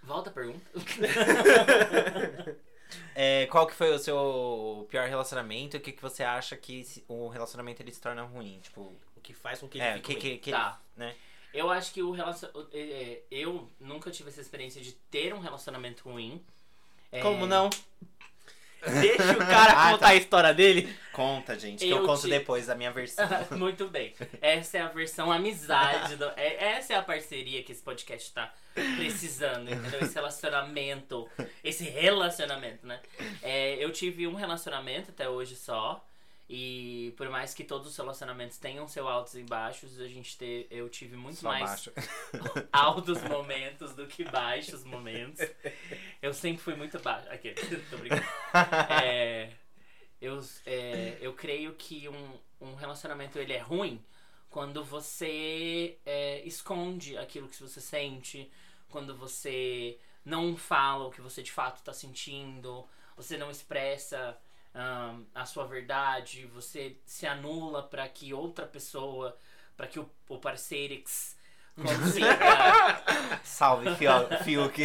Volta 0.02 0.30
a 0.30 0.32
pergunta. 0.32 0.60
É, 3.14 3.46
qual 3.46 3.66
que 3.66 3.74
foi 3.74 3.90
o 3.90 3.98
seu 3.98 4.86
pior 4.90 5.08
relacionamento? 5.08 5.76
O 5.76 5.80
que, 5.80 5.92
que 5.92 6.02
você 6.02 6.22
acha 6.22 6.56
que 6.56 6.84
se- 6.84 7.02
o 7.08 7.28
relacionamento 7.28 7.80
ele 7.82 7.90
se 7.92 8.00
torna 8.00 8.22
ruim? 8.22 8.58
Tipo, 8.62 8.80
O 9.16 9.20
que 9.22 9.32
faz 9.32 9.60
com 9.60 9.68
que 9.68 9.78
ele 9.78 9.84
é, 9.84 9.92
o 9.92 9.94
fique 9.96 10.08
que, 10.08 10.12
ruim. 10.14 10.20
que, 10.36 10.38
que 10.38 10.50
Tá. 10.50 10.78
ele, 10.98 11.06
né? 11.06 11.14
Eu 11.54 11.70
acho 11.70 11.92
que 11.92 12.02
o 12.02 12.10
relacionamento. 12.10 12.70
Eu 13.30 13.68
nunca 13.80 14.10
tive 14.10 14.28
essa 14.28 14.40
experiência 14.40 14.80
de 14.82 14.92
ter 14.92 15.32
um 15.34 15.38
relacionamento 15.38 16.08
ruim. 16.08 16.44
É, 17.10 17.20
Como 17.20 17.46
não? 17.46 17.68
Deixa 19.00 19.32
o 19.32 19.38
cara 19.38 19.72
Ah, 19.76 19.90
contar 19.92 20.06
tá. 20.06 20.08
a 20.08 20.14
história 20.14 20.54
dele. 20.54 20.96
Conta, 21.12 21.58
gente, 21.58 21.84
que 21.84 21.90
Eu 21.90 21.98
eu, 21.98 22.06
conto 22.06 22.22
te- 22.22 22.28
depois 22.30 22.66
da 22.66 22.74
minha 22.74 22.90
versão. 22.90 23.28
Muito 23.52 23.86
bem. 23.88 24.14
Essa 24.40 24.78
é 24.78 24.80
a 24.80 24.88
versão 24.88 25.30
amizade. 25.30 26.16
Do, 26.16 26.24
é- 26.36 26.76
essa 26.76 26.94
é 26.94 26.96
a 26.96 27.02
parceria 27.02 27.62
que 27.62 27.72
esse 27.72 27.82
podcast 27.82 28.32
tá 28.32 28.52
precisando, 28.96 29.70
entendeu? 29.70 30.00
Esse 30.00 30.14
relacionamento. 30.14 31.28
Esse 31.62 31.84
relacionamento, 31.84 32.86
né? 32.86 33.00
É, 33.42 33.74
eu 33.82 33.90
tive 33.92 34.26
um 34.26 34.34
relacionamento 34.34 35.10
até 35.10 35.28
hoje 35.28 35.54
só. 35.56 36.02
E 36.48 37.14
por 37.16 37.28
mais 37.30 37.54
que 37.54 37.64
todos 37.64 37.88
os 37.88 37.96
relacionamentos 37.96 38.58
tenham 38.58 38.86
seus 38.86 39.06
altos 39.06 39.34
e 39.36 39.42
baixos, 39.42 39.98
a 39.98 40.06
gente 40.06 40.36
te, 40.36 40.66
eu 40.70 40.88
tive 40.88 41.16
muito 41.16 41.38
Só 41.38 41.48
mais 41.48 41.64
baixo. 41.64 41.92
altos 42.72 43.22
momentos 43.22 43.94
do 43.94 44.06
que 44.06 44.24
baixos 44.24 44.84
momentos. 44.84 45.40
Eu 46.20 46.34
sempre 46.34 46.62
fui 46.62 46.74
muito 46.74 46.98
baixo. 46.98 47.28
Aqui, 47.30 47.54
tô 47.88 47.96
brincando. 47.96 48.22
É, 49.02 49.50
eu, 50.20 50.40
é, 50.66 51.16
eu 51.20 51.32
creio 51.32 51.74
que 51.74 52.08
um, 52.08 52.38
um 52.60 52.74
relacionamento 52.74 53.38
ele 53.38 53.52
é 53.52 53.60
ruim 53.60 54.04
quando 54.50 54.84
você 54.84 55.96
é, 56.04 56.42
esconde 56.46 57.16
aquilo 57.16 57.48
que 57.48 57.60
você 57.60 57.80
sente, 57.80 58.50
quando 58.90 59.16
você 59.16 59.98
não 60.24 60.54
fala 60.54 61.06
o 61.06 61.10
que 61.10 61.22
você 61.22 61.42
de 61.42 61.50
fato 61.50 61.78
está 61.78 61.92
sentindo, 61.92 62.86
você 63.16 63.38
não 63.38 63.50
expressa 63.50 64.38
ahn, 64.74 65.24
a 65.34 65.44
sua 65.44 65.66
verdade, 65.66 66.46
você 66.46 66.96
se 67.04 67.26
anula 67.26 67.82
para 67.82 68.08
que 68.08 68.32
outra 68.34 68.66
pessoa, 68.66 69.36
para 69.76 69.86
que 69.86 69.98
o, 70.00 70.08
o 70.28 70.38
parceirix 70.38 71.36
consiga 71.76 72.36
Salve, 73.42 73.94
Fio- 73.96 74.28
Fiuk. 74.44 74.82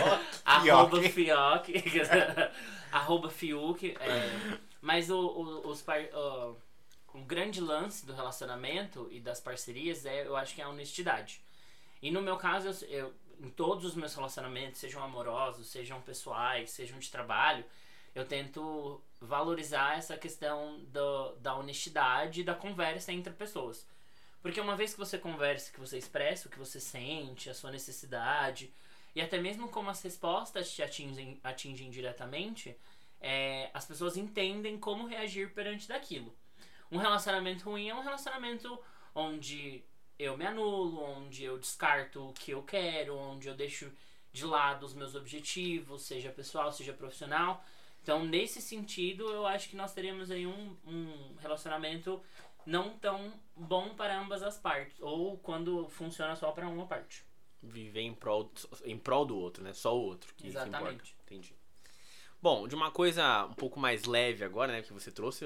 arroba 0.44 1.02
Fioc. 1.02 1.68
arroba 2.92 3.30
Fiuk. 3.30 3.94
é. 4.00 4.58
mas 4.80 5.10
o, 5.10 5.18
o, 5.18 5.68
os 5.68 5.82
par, 5.82 6.00
o, 6.12 6.56
o 7.14 7.20
grande 7.24 7.60
lance 7.60 8.06
do 8.06 8.12
relacionamento 8.14 9.08
e 9.10 9.20
das 9.20 9.40
parcerias 9.40 10.06
é, 10.06 10.26
eu 10.26 10.36
acho 10.36 10.54
que 10.54 10.60
é 10.60 10.64
a 10.64 10.68
honestidade. 10.68 11.40
E 12.02 12.10
no 12.10 12.22
meu 12.22 12.36
caso, 12.36 12.84
eu, 12.86 12.98
eu- 13.06 13.14
em 13.42 13.48
todos 13.48 13.86
os 13.86 13.94
meus 13.94 14.14
relacionamentos, 14.14 14.78
sejam 14.80 15.02
amorosos, 15.02 15.66
sejam 15.68 15.98
pessoais, 16.02 16.70
sejam 16.72 16.98
de 16.98 17.10
trabalho, 17.10 17.64
eu 18.14 18.26
tento 18.26 19.00
valorizar 19.20 19.98
essa 19.98 20.16
questão 20.16 20.80
do, 20.86 21.32
da 21.36 21.54
honestidade 21.54 22.40
e 22.40 22.44
da 22.44 22.54
conversa 22.54 23.12
entre 23.12 23.32
pessoas. 23.32 23.86
Porque 24.42 24.60
uma 24.60 24.76
vez 24.76 24.94
que 24.94 24.98
você 24.98 25.18
conversa, 25.18 25.70
que 25.70 25.78
você 25.78 25.98
expressa 25.98 26.48
o 26.48 26.50
que 26.50 26.58
você 26.58 26.80
sente, 26.80 27.50
a 27.50 27.54
sua 27.54 27.70
necessidade, 27.70 28.72
e 29.14 29.20
até 29.20 29.38
mesmo 29.38 29.68
como 29.68 29.90
as 29.90 30.00
respostas 30.02 30.72
te 30.72 30.82
atingem, 30.82 31.38
atingem 31.44 31.90
diretamente, 31.90 32.76
é, 33.20 33.70
as 33.74 33.84
pessoas 33.84 34.16
entendem 34.16 34.78
como 34.78 35.06
reagir 35.06 35.52
perante 35.52 35.86
daquilo. 35.86 36.34
Um 36.90 36.96
relacionamento 36.96 37.64
ruim 37.64 37.88
é 37.88 37.94
um 37.94 38.02
relacionamento 38.02 38.78
onde 39.14 39.84
eu 40.18 40.36
me 40.36 40.46
anulo, 40.46 41.02
onde 41.02 41.44
eu 41.44 41.58
descarto 41.58 42.28
o 42.28 42.32
que 42.32 42.52
eu 42.52 42.62
quero, 42.62 43.16
onde 43.16 43.48
eu 43.48 43.54
deixo 43.54 43.92
de 44.32 44.44
lado 44.44 44.86
os 44.86 44.94
meus 44.94 45.14
objetivos, 45.14 46.02
seja 46.02 46.30
pessoal, 46.30 46.72
seja 46.72 46.92
profissional. 46.92 47.64
Então, 48.02 48.24
nesse 48.24 48.60
sentido, 48.60 49.30
eu 49.30 49.46
acho 49.46 49.68
que 49.68 49.76
nós 49.76 49.92
teríamos 49.92 50.30
aí 50.30 50.46
um, 50.46 50.76
um 50.86 51.34
relacionamento 51.38 52.20
não 52.66 52.98
tão 52.98 53.32
bom 53.54 53.94
para 53.94 54.18
ambas 54.18 54.42
as 54.42 54.58
partes, 54.58 54.96
ou 55.00 55.38
quando 55.38 55.88
funciona 55.88 56.34
só 56.36 56.50
para 56.52 56.68
uma 56.68 56.86
parte. 56.86 57.24
Viver 57.62 58.00
em 58.00 58.14
prol, 58.14 58.50
em 58.84 58.98
prol 58.98 59.24
do 59.26 59.36
outro, 59.38 59.62
né? 59.62 59.72
Só 59.74 59.96
o 59.96 60.00
outro. 60.00 60.32
Que, 60.34 60.44
que 60.44 60.48
importa. 60.48 60.68
Exatamente. 60.68 61.16
Entendi. 61.24 61.54
Bom, 62.40 62.66
de 62.66 62.74
uma 62.74 62.90
coisa 62.90 63.44
um 63.44 63.52
pouco 63.54 63.78
mais 63.78 64.04
leve 64.04 64.44
agora, 64.44 64.72
né? 64.72 64.82
Que 64.82 64.92
você 64.92 65.10
trouxe 65.10 65.44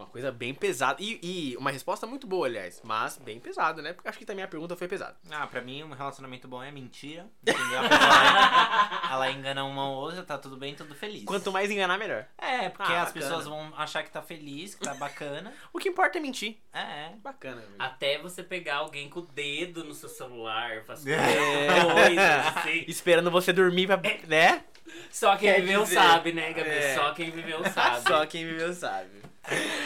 uma 0.00 0.06
coisa 0.06 0.32
bem 0.32 0.54
pesada. 0.54 0.96
E, 1.00 1.18
e 1.22 1.56
uma 1.56 1.70
resposta 1.70 2.06
muito 2.06 2.26
boa, 2.26 2.46
aliás. 2.46 2.80
Mas 2.84 3.16
bem 3.18 3.38
pesada, 3.38 3.80
né? 3.82 3.92
Porque 3.92 4.08
acho 4.08 4.18
que 4.18 4.24
também 4.24 4.44
a 4.44 4.48
pergunta 4.48 4.74
foi 4.76 4.88
pesada. 4.88 5.16
Ah, 5.30 5.46
pra 5.46 5.60
mim, 5.60 5.82
um 5.82 5.90
relacionamento 5.90 6.48
bom 6.48 6.62
é 6.62 6.70
mentira. 6.70 7.26
Entendeu? 7.42 7.78
A 7.80 7.88
pessoa, 7.88 9.12
ela 9.12 9.30
engana 9.30 9.64
uma 9.64 9.88
ou 9.88 9.96
outra, 9.96 10.22
tá 10.22 10.38
tudo 10.38 10.56
bem, 10.56 10.74
tudo 10.74 10.94
feliz. 10.94 11.24
Quanto 11.24 11.52
mais 11.52 11.70
enganar, 11.70 11.98
melhor. 11.98 12.26
É, 12.38 12.68
porque 12.68 12.92
Ah, 12.92 13.02
as 13.02 13.08
bacana. 13.08 13.12
pessoas 13.12 13.46
vão 13.46 13.72
achar 13.76 14.02
que 14.02 14.10
tá 14.10 14.22
feliz, 14.22 14.74
que 14.74 14.82
tá 14.84 14.94
bacana. 14.94 15.52
O 15.72 15.78
que 15.78 15.88
importa 15.88 16.18
é 16.18 16.20
mentir. 16.20 16.56
É. 16.72 17.10
Bacana. 17.22 17.56
amigo. 17.62 17.74
Até 17.78 18.18
você 18.18 18.42
pegar 18.42 18.76
alguém 18.76 19.08
com 19.08 19.20
o 19.20 19.26
dedo 19.26 19.84
no 19.84 19.94
seu 19.94 20.08
celular, 20.08 20.82
fazer 20.84 21.12
É. 21.18 21.82
coisas 21.92 22.56
assim. 22.56 22.84
Esperando 22.88 23.30
você 23.30 23.52
dormir 23.52 23.86
pra. 23.86 24.00
Né? 24.26 24.64
Só 25.10 25.36
quem 25.36 25.52
Quer 25.52 25.60
viveu 25.60 25.82
dizer, 25.84 25.94
sabe, 25.94 26.32
né, 26.32 26.52
Gabi? 26.52 26.68
é. 26.70 26.94
Só 26.94 27.12
quem 27.14 27.30
viveu 27.30 27.62
sabe. 27.70 28.08
Só 28.08 28.26
quem 28.26 28.44
viveu 28.44 28.72
sabe. 28.72 29.20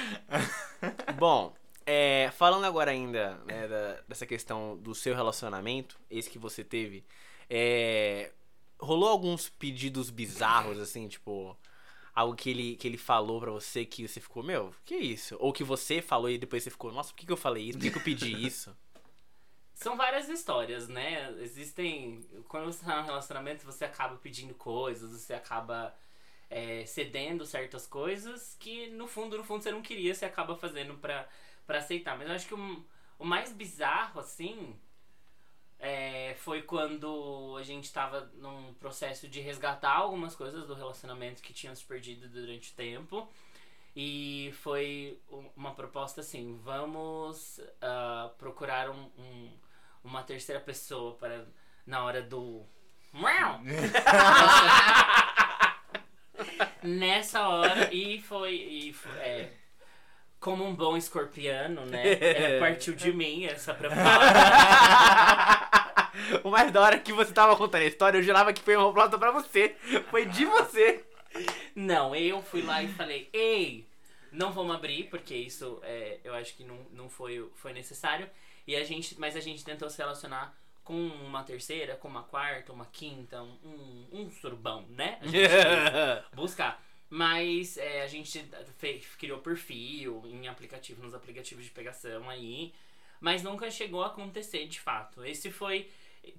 Bom, 1.19 1.55
é, 1.87 2.31
falando 2.37 2.65
agora 2.65 2.91
ainda 2.91 3.37
né, 3.47 3.69
da- 3.69 4.01
dessa 4.09 4.27
questão 4.27 4.77
do 4.77 4.95
seu 4.95 5.15
relacionamento, 5.15 5.99
esse 6.11 6.31
que 6.31 6.39
você 6.39 6.65
teve, 6.65 7.05
é, 7.49 8.33
rolou 8.79 9.09
alguns 9.09 9.49
pedidos 9.49 10.11
bizarros, 10.11 10.79
assim, 10.79 11.09
tipo, 11.09 11.57
algo 12.15 12.35
que 12.35 12.51
ele, 12.51 12.77
que 12.77 12.87
ele 12.87 12.99
falou 12.99 13.41
pra 13.41 13.51
você 13.51 13.85
que 13.85 14.07
você 14.07 14.21
ficou, 14.21 14.43
meu, 14.43 14.75
que 14.85 14.97
isso? 14.97 15.37
Ou 15.41 15.53
que 15.53 15.65
você 15.65 16.01
falou 16.01 16.31
e 16.31 16.39
depois 16.39 16.63
você 16.63 16.71
ficou, 16.71 16.93
nossa, 16.93 17.11
por 17.11 17.17
que, 17.17 17.27
que 17.27 17.33
eu 17.33 17.37
falei 17.37 17.65
isso? 17.65 17.79
Por 17.79 17.85
que, 17.85 17.91
que 17.91 17.99
eu 17.99 18.03
pedi 18.03 18.33
isso? 18.47 18.75
São 19.75 19.97
várias 19.97 20.29
histórias, 20.29 20.89
né? 20.89 21.35
Existem. 21.41 22.25
Quando 22.49 22.67
você 22.67 22.85
tá 22.85 22.97
num 22.97 23.05
relacionamento, 23.07 23.67
você 23.67 23.85
acaba 23.85 24.17
pedindo 24.17 24.55
coisas, 24.55 25.11
você 25.11 25.35
acaba 25.35 25.93
é, 26.55 26.87
cedendo 26.87 27.47
certas 27.47 27.87
coisas 27.87 28.57
que 28.61 28.89
no 28.91 29.09
fundo, 29.09 29.39
no 29.39 29.45
fundo, 29.45 29.63
você 29.65 29.73
não 29.73 29.83
queria, 29.83 30.15
você 30.15 30.27
acaba 30.27 30.57
fazendo 30.57 30.95
pra, 30.99 31.29
pra 31.67 31.79
aceitar. 31.79 32.17
Mas 32.19 32.29
eu 32.29 32.35
acho 32.37 32.49
que 32.49 32.55
o, 32.55 32.85
o 33.19 33.27
mais 33.27 33.53
bizarro, 33.53 34.21
assim. 34.21 34.77
é, 35.79 36.35
foi 36.39 36.63
quando 36.63 37.57
a 37.59 37.63
gente 37.63 37.93
tava 37.93 38.31
num 38.35 38.75
processo 38.75 39.29
de 39.29 39.41
resgatar 39.41 39.93
algumas 39.97 40.35
coisas 40.35 40.67
do 40.67 40.75
relacionamento 40.75 41.43
que 41.43 41.53
tinham 41.53 41.75
se 41.75 41.85
perdido 41.85 42.29
durante 42.29 42.73
o 42.73 42.75
tempo. 42.75 43.29
E 43.97 44.53
foi 44.63 45.21
uma 45.57 45.75
proposta 45.75 46.21
assim: 46.23 46.59
vamos 46.63 47.61
ah, 47.83 48.31
procurar 48.39 48.91
um, 48.91 49.11
um- 49.19 49.53
uma 50.05 50.23
terceira 50.25 50.61
pessoa 50.61 51.15
para 51.17 51.47
na 51.87 52.05
hora 52.05 52.23
do. 52.23 52.65
Nessa 56.85 57.49
hora, 57.49 57.93
e 57.93 58.21
foi. 58.21 58.55
E, 58.55 58.91
f- 58.91 59.09
é, 59.19 59.51
como 60.39 60.63
um 60.65 60.75
bom 60.75 60.97
escorpiano, 60.97 61.87
né? 61.87 62.03
é, 62.21 62.59
partiu 62.61 62.95
de 62.95 63.11
mim 63.13 63.47
essa 63.47 63.73
proposta. 63.75 64.03
o 66.45 66.51
mais 66.51 66.71
da 66.71 66.83
hora 66.83 66.99
que 66.99 67.13
você 67.13 67.33
tava 67.33 67.57
contando 67.57 67.83
a 67.83 67.87
história, 67.87 68.19
eu 68.19 68.23
jurava 68.23 68.53
que 68.53 68.61
foi 68.63 68.77
uma 68.77 68.93
proposta 68.93 69.19
pra 69.19 69.31
você. 69.31 69.75
Foi 70.11 70.27
de 70.27 70.45
você. 70.45 71.03
Não, 71.75 72.15
eu 72.15 72.43
fui 72.43 72.63
lá 72.63 72.83
e 72.83 72.89
falei, 72.89 73.29
ei, 73.33 73.89
não 74.31 74.53
vamos 74.53 74.77
abrir, 74.77 75.05
porque 75.05 75.35
isso 75.35 75.81
é, 75.83 76.19
eu 76.23 76.35
acho 76.35 76.55
que 76.55 76.63
não, 76.65 76.79
não 76.93 77.09
foi, 77.09 77.49
foi 77.57 77.73
necessário. 77.73 78.29
E 78.67 78.77
a 78.77 78.85
gente, 78.85 79.19
mas 79.19 79.35
a 79.37 79.41
gente 79.41 79.65
tentou 79.65 79.89
se 79.91 79.99
relacionar 79.99 80.57
com 80.85 80.95
uma 80.95 81.43
terceira, 81.43 81.97
com 81.97 82.07
uma 82.07 82.23
quarta, 82.23 82.73
uma 82.73 82.85
quinta, 82.87 83.43
um, 83.43 84.07
um, 84.13 84.31
surbão, 84.31 84.85
né? 84.91 85.19
A 85.23 85.27
gente 85.27 85.49
buscar. 86.37 86.85
Mas 87.09 87.79
é, 87.79 88.03
a 88.03 88.07
gente 88.07 88.45
fez, 88.79 89.07
criou 89.17 89.39
perfil 89.39 90.23
em 90.27 90.47
aplicativo, 90.47 91.03
nos 91.03 91.15
aplicativos 91.15 91.65
de 91.65 91.71
pegação 91.71 92.29
aí. 92.29 92.73
Mas 93.21 93.43
nunca 93.43 93.71
chegou 93.71 94.03
a 94.03 94.09
acontecer 94.09 94.67
de 94.67 94.79
fato. 94.79 95.25
Esse 95.25 95.51
foi. 95.51 95.91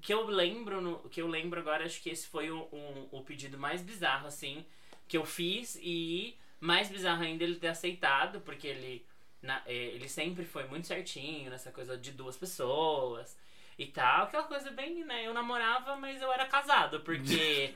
Que 0.01 0.13
eu 0.13 0.25
lembro, 0.25 0.81
no, 0.81 0.99
que 1.09 1.21
eu 1.21 1.27
lembro 1.27 1.59
agora, 1.59 1.85
acho 1.85 2.01
que 2.01 2.09
esse 2.09 2.27
foi 2.27 2.49
o, 2.49 2.61
o, 2.71 3.09
o 3.11 3.21
pedido 3.23 3.57
mais 3.57 3.81
bizarro, 3.83 4.27
assim, 4.27 4.65
que 5.07 5.15
eu 5.15 5.25
fiz 5.25 5.77
e 5.81 6.35
mais 6.59 6.89
bizarro 6.89 7.23
ainda 7.23 7.43
ele 7.43 7.55
ter 7.55 7.67
aceitado, 7.67 8.41
porque 8.41 8.67
ele, 8.67 9.05
na- 9.43 9.61
eh, 9.67 9.91
ele 9.93 10.09
sempre 10.09 10.43
foi 10.43 10.63
muito 10.67 10.87
certinho 10.87 11.51
nessa 11.51 11.71
coisa 11.71 11.95
de 11.95 12.11
duas 12.11 12.35
pessoas 12.35 13.37
e 13.77 13.85
tal. 13.87 14.23
Aquela 14.23 14.43
coisa 14.43 14.71
bem, 14.71 15.03
né? 15.03 15.25
Eu 15.27 15.33
namorava, 15.33 15.95
mas 15.95 16.21
eu 16.21 16.31
era 16.31 16.45
casado, 16.45 17.01
porque 17.01 17.73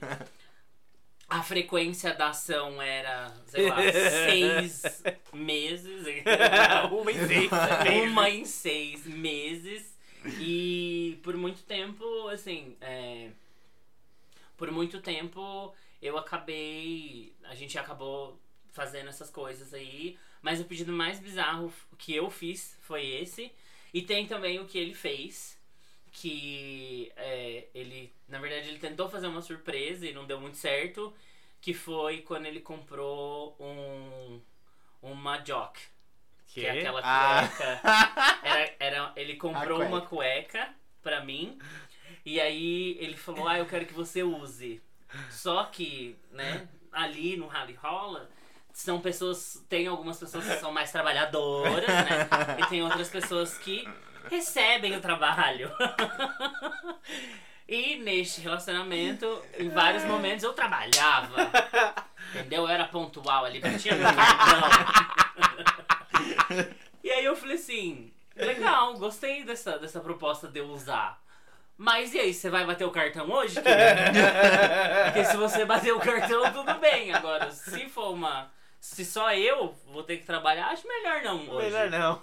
a 1.29 1.43
frequência 1.43 2.13
da 2.13 2.29
ação 2.29 2.81
era, 2.81 3.33
sei 3.45 3.69
lá, 3.69 3.77
seis 3.91 5.03
meses. 5.33 6.05
Uma 6.91 7.11
em 7.11 7.27
seis. 7.27 7.51
Uma 8.03 8.29
em 8.29 8.45
seis 8.45 9.05
meses. 9.05 9.97
E 10.39 11.19
por 11.23 11.37
muito 11.37 11.63
tempo, 11.63 12.27
assim, 12.27 12.75
é, 12.81 13.29
por 14.57 14.71
muito 14.71 15.01
tempo 15.01 15.73
eu 16.01 16.17
acabei. 16.17 17.33
A 17.43 17.55
gente 17.55 17.77
acabou 17.77 18.39
fazendo 18.71 19.09
essas 19.09 19.29
coisas 19.29 19.73
aí. 19.73 20.17
Mas 20.41 20.61
o 20.61 20.65
pedido 20.65 20.93
mais 20.93 21.19
bizarro 21.19 21.73
que 21.97 22.15
eu 22.15 22.29
fiz 22.29 22.77
foi 22.81 23.05
esse. 23.05 23.51
E 23.93 24.01
tem 24.01 24.25
também 24.25 24.59
o 24.59 24.65
que 24.65 24.77
ele 24.77 24.93
fez. 24.93 25.58
Que 26.11 27.11
é, 27.15 27.67
ele, 27.73 28.13
na 28.27 28.39
verdade, 28.39 28.67
ele 28.69 28.79
tentou 28.79 29.09
fazer 29.09 29.27
uma 29.27 29.41
surpresa 29.41 30.05
e 30.07 30.13
não 30.13 30.25
deu 30.25 30.39
muito 30.39 30.57
certo. 30.57 31.13
Que 31.61 31.73
foi 31.73 32.21
quando 32.21 32.45
ele 32.45 32.61
comprou 32.61 33.55
um. 33.59 34.41
Uma 35.01 35.37
jock. 35.37 35.79
Que 36.47 36.65
é 36.65 36.71
aquela 36.79 37.01
Ah. 37.03 37.47
cueca. 37.47 37.81
Era, 38.43 38.75
era, 38.79 39.13
ele 39.15 39.35
comprou 39.35 39.81
A 39.81 39.85
uma 39.85 40.01
cueca 40.01 40.73
pra 41.01 41.23
mim. 41.23 41.59
E 42.25 42.39
aí 42.41 42.97
ele 42.99 43.15
falou, 43.15 43.47
ah, 43.47 43.57
eu 43.59 43.65
quero 43.65 43.85
que 43.85 43.93
você 43.93 44.23
use. 44.23 44.81
Só 45.29 45.63
que, 45.65 46.15
né, 46.31 46.67
ali 46.91 47.37
no 47.37 47.47
Rally 47.47 47.73
Rola, 47.73 48.29
são 48.73 48.99
pessoas. 48.99 49.63
Tem 49.69 49.87
algumas 49.87 50.17
pessoas 50.19 50.45
que 50.45 50.57
são 50.57 50.71
mais 50.71 50.91
trabalhadoras, 50.91 51.87
né? 51.87 52.27
E 52.59 52.65
tem 52.67 52.81
outras 52.83 53.09
pessoas 53.09 53.57
que 53.57 53.87
recebem 54.29 54.95
o 54.95 55.01
trabalho. 55.01 55.71
E 57.67 57.97
neste 57.97 58.41
relacionamento, 58.41 59.43
em 59.57 59.69
vários 59.69 60.03
momentos 60.03 60.43
eu 60.43 60.53
trabalhava. 60.53 61.51
Entendeu? 62.31 62.63
Eu 62.63 62.67
era 62.67 62.85
pontual 62.85 63.45
ali, 63.45 63.59
no 63.59 63.69
cartão. 63.69 63.89
E 67.03 67.11
aí 67.11 67.23
eu 67.23 67.35
falei 67.35 67.55
assim, 67.55 68.11
legal, 68.35 68.95
gostei 68.97 69.43
dessa, 69.43 69.77
dessa 69.77 69.99
proposta 69.99 70.47
de 70.47 70.59
eu 70.59 70.65
usar. 70.65 71.21
Mas 71.77 72.13
e 72.13 72.19
aí, 72.19 72.33
você 72.33 72.49
vai 72.49 72.65
bater 72.65 72.85
o 72.85 72.91
cartão 72.91 73.31
hoje? 73.31 73.55
Porque 73.55 75.23
se 75.23 75.37
você 75.37 75.63
bater 75.63 75.93
o 75.93 75.99
cartão, 75.99 76.51
tudo 76.51 76.73
bem. 76.79 77.13
Agora, 77.13 77.51
se 77.51 77.87
for 77.87 78.11
uma. 78.11 78.51
Se 78.81 79.05
só 79.05 79.33
eu 79.33 79.73
vou 79.87 80.03
ter 80.03 80.17
que 80.17 80.25
trabalhar, 80.25 80.67
acho 80.67 80.85
melhor 80.85 81.21
não 81.23 81.49
hoje. 81.49 81.67
Melhor 81.67 81.89
não. 81.89 82.21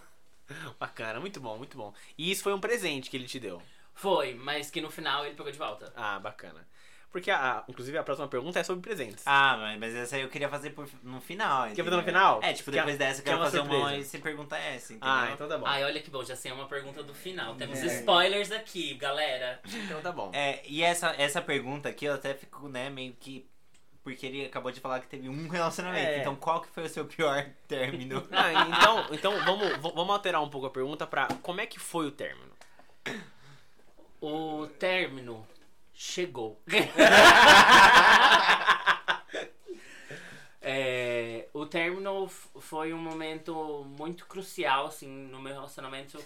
Bacana, 0.78 1.20
muito 1.20 1.40
bom, 1.40 1.56
muito 1.56 1.76
bom. 1.76 1.92
E 2.16 2.30
isso 2.30 2.42
foi 2.42 2.52
um 2.54 2.60
presente 2.60 3.10
que 3.10 3.16
ele 3.16 3.26
te 3.26 3.38
deu. 3.40 3.60
Foi, 3.94 4.34
mas 4.34 4.70
que 4.70 4.80
no 4.80 4.90
final 4.90 5.24
ele 5.24 5.34
pegou 5.34 5.50
de 5.50 5.58
volta. 5.58 5.92
Ah, 5.96 6.18
bacana. 6.18 6.66
Porque, 7.10 7.30
a, 7.30 7.64
inclusive, 7.66 7.96
a 7.96 8.02
próxima 8.02 8.28
pergunta 8.28 8.58
é 8.58 8.62
sobre 8.62 8.82
presentes. 8.82 9.22
Ah, 9.24 9.56
mas, 9.56 9.78
mas 9.80 9.94
essa 9.94 10.16
aí 10.16 10.22
eu 10.22 10.28
queria 10.28 10.50
fazer 10.50 10.70
por, 10.70 10.86
no 11.02 11.18
final. 11.18 11.66
Quer 11.72 11.82
fazer 11.82 11.96
no 11.96 12.02
final? 12.02 12.40
É, 12.42 12.52
tipo, 12.52 12.70
depois 12.70 12.98
dessa 12.98 13.20
eu 13.20 13.24
quer 13.24 13.30
quero 13.30 13.38
uma 13.38 13.44
fazer 13.46 13.60
uma 13.60 13.96
e 13.96 14.04
você 14.04 14.18
pergunta 14.18 14.54
essa, 14.54 14.92
entendeu? 14.92 15.14
Ah, 15.14 15.30
então 15.32 15.48
tá 15.48 15.56
bom. 15.56 15.66
Ai, 15.66 15.82
olha 15.82 16.02
que 16.02 16.10
bom, 16.10 16.22
já 16.22 16.36
sei 16.36 16.52
uma 16.52 16.66
pergunta 16.66 17.02
do 17.02 17.14
final. 17.14 17.54
Temos 17.54 17.78
É. 17.78 17.86
spoilers 17.86 18.52
aqui, 18.52 18.92
galera. 18.94 19.60
Então 19.64 20.02
tá 20.02 20.12
bom. 20.12 20.30
É, 20.34 20.60
e 20.66 20.82
essa, 20.82 21.14
essa 21.16 21.40
pergunta 21.40 21.88
aqui 21.88 22.04
eu 22.04 22.12
até 22.12 22.34
fico, 22.34 22.68
né, 22.68 22.90
meio 22.90 23.14
que. 23.18 23.48
Porque 24.06 24.25
ele 24.25 24.46
acabou 24.46 24.70
de 24.70 24.78
falar 24.78 25.00
que 25.00 25.08
teve 25.08 25.28
um 25.28 25.48
relacionamento. 25.48 26.10
É. 26.10 26.20
Então 26.20 26.36
qual 26.36 26.60
que 26.60 26.68
foi 26.68 26.84
o 26.84 26.88
seu 26.88 27.04
pior 27.06 27.44
término? 27.66 28.25
Ah, 28.30 28.52
então, 28.52 29.06
então 29.10 29.44
vamos, 29.44 29.78
vamos 29.78 30.10
alterar 30.10 30.40
um 30.40 30.48
pouco 30.48 30.68
a 30.68 30.70
pergunta 30.70 31.04
pra 31.04 31.26
como 31.42 31.60
é 31.60 31.66
que 31.66 31.80
foi 31.80 32.06
o 32.06 32.12
término? 32.12 32.52
O 34.20 34.68
término 34.78 35.44
chegou. 35.92 36.62
É, 40.68 41.46
o 41.52 41.64
término 41.64 42.26
foi 42.28 42.92
um 42.92 42.98
momento 42.98 43.84
muito 43.96 44.26
crucial, 44.26 44.86
assim, 44.86 45.06
no 45.06 45.40
meu 45.40 45.54
relacionamento. 45.54 46.18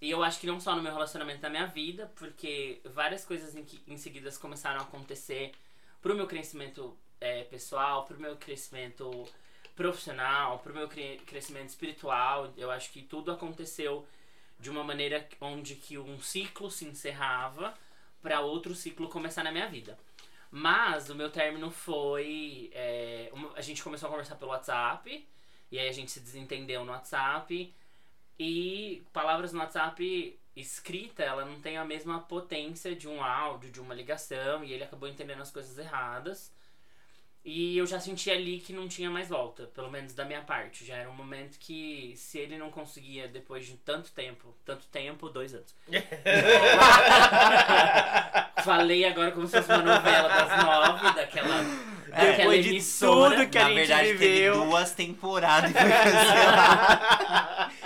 E 0.00 0.10
eu 0.10 0.24
acho 0.24 0.40
que 0.40 0.46
não 0.46 0.58
só 0.58 0.74
no 0.74 0.82
meu 0.82 0.90
relacionamento, 0.90 1.42
na 1.42 1.50
minha 1.50 1.66
vida, 1.66 2.10
porque 2.16 2.80
várias 2.82 3.26
coisas 3.26 3.54
em, 3.54 3.62
que, 3.62 3.78
em 3.86 3.98
seguidas 3.98 4.38
começaram 4.38 4.80
a 4.80 4.84
acontecer 4.84 5.52
pro 6.00 6.14
meu 6.14 6.26
crescimento 6.26 6.96
é, 7.20 7.44
pessoal, 7.44 8.04
pro 8.04 8.18
meu 8.18 8.36
crescimento 8.36 9.10
profissional, 9.74 10.58
pro 10.58 10.74
meu 10.74 10.88
cre- 10.88 11.20
crescimento 11.26 11.68
espiritual. 11.68 12.52
Eu 12.56 12.70
acho 12.70 12.90
que 12.90 13.02
tudo 13.02 13.30
aconteceu 13.32 14.06
de 14.58 14.70
uma 14.70 14.82
maneira 14.82 15.26
onde 15.40 15.74
que 15.76 15.96
um 15.98 16.20
ciclo 16.20 16.70
se 16.70 16.84
encerrava 16.84 17.74
para 18.20 18.40
outro 18.40 18.74
ciclo 18.74 19.08
começar 19.08 19.44
na 19.44 19.52
minha 19.52 19.68
vida. 19.68 19.96
Mas 20.50 21.10
o 21.10 21.14
meu 21.14 21.30
término 21.30 21.70
foi. 21.70 22.70
é, 22.74 23.28
uma- 23.32 23.52
a 23.54 23.60
gente 23.60 23.82
começou 23.82 24.06
a 24.08 24.10
conversar 24.10 24.36
pelo 24.36 24.50
WhatsApp, 24.50 25.26
e 25.70 25.78
aí 25.78 25.88
a 25.88 25.92
gente 25.92 26.10
se 26.10 26.20
desentendeu 26.20 26.84
no 26.84 26.92
WhatsApp. 26.92 27.72
E 28.38 29.02
palavras 29.12 29.52
no 29.52 29.58
WhatsApp 29.60 30.38
escrita, 30.60 31.22
ela 31.22 31.44
não 31.44 31.60
tem 31.60 31.76
a 31.76 31.84
mesma 31.84 32.20
potência 32.20 32.94
de 32.94 33.08
um 33.08 33.22
áudio, 33.22 33.70
de 33.70 33.80
uma 33.80 33.94
ligação, 33.94 34.62
e 34.64 34.72
ele 34.72 34.84
acabou 34.84 35.08
entendendo 35.08 35.42
as 35.42 35.50
coisas 35.50 35.76
erradas. 35.78 36.52
E 37.44 37.78
eu 37.78 37.86
já 37.86 37.98
senti 37.98 38.30
ali 38.30 38.60
que 38.60 38.74
não 38.74 38.88
tinha 38.88 39.08
mais 39.08 39.28
volta, 39.28 39.64
pelo 39.68 39.90
menos 39.90 40.12
da 40.12 40.24
minha 40.24 40.42
parte. 40.42 40.84
Já 40.84 40.96
era 40.96 41.08
um 41.08 41.14
momento 41.14 41.58
que, 41.58 42.12
se 42.16 42.36
ele 42.38 42.58
não 42.58 42.70
conseguia, 42.70 43.26
depois 43.28 43.64
de 43.64 43.74
tanto 43.78 44.10
tempo, 44.12 44.54
tanto 44.66 44.86
tempo, 44.88 45.30
dois 45.30 45.54
anos. 45.54 45.74
Falei 48.64 49.04
agora 49.04 49.30
como 49.32 49.46
se 49.46 49.56
fosse 49.56 49.70
uma 49.72 49.82
novela 49.82 50.28
das 50.28 50.64
nove, 50.64 51.12
daquela, 51.14 51.62
daquela 52.08 52.36
Depois 52.36 52.64
de 52.64 52.70
emissora. 52.70 53.36
tudo 53.36 53.48
que 53.50 53.58
a 53.58 53.62
Na 53.62 53.68
gente 53.68 53.76
verdade, 53.76 54.12
viveu. 54.12 54.52
teve 54.54 54.66
duas 54.66 54.90
temporadas 54.92 55.70
e 55.70 55.74
foi 55.74 55.90
cancelado. 55.90 57.72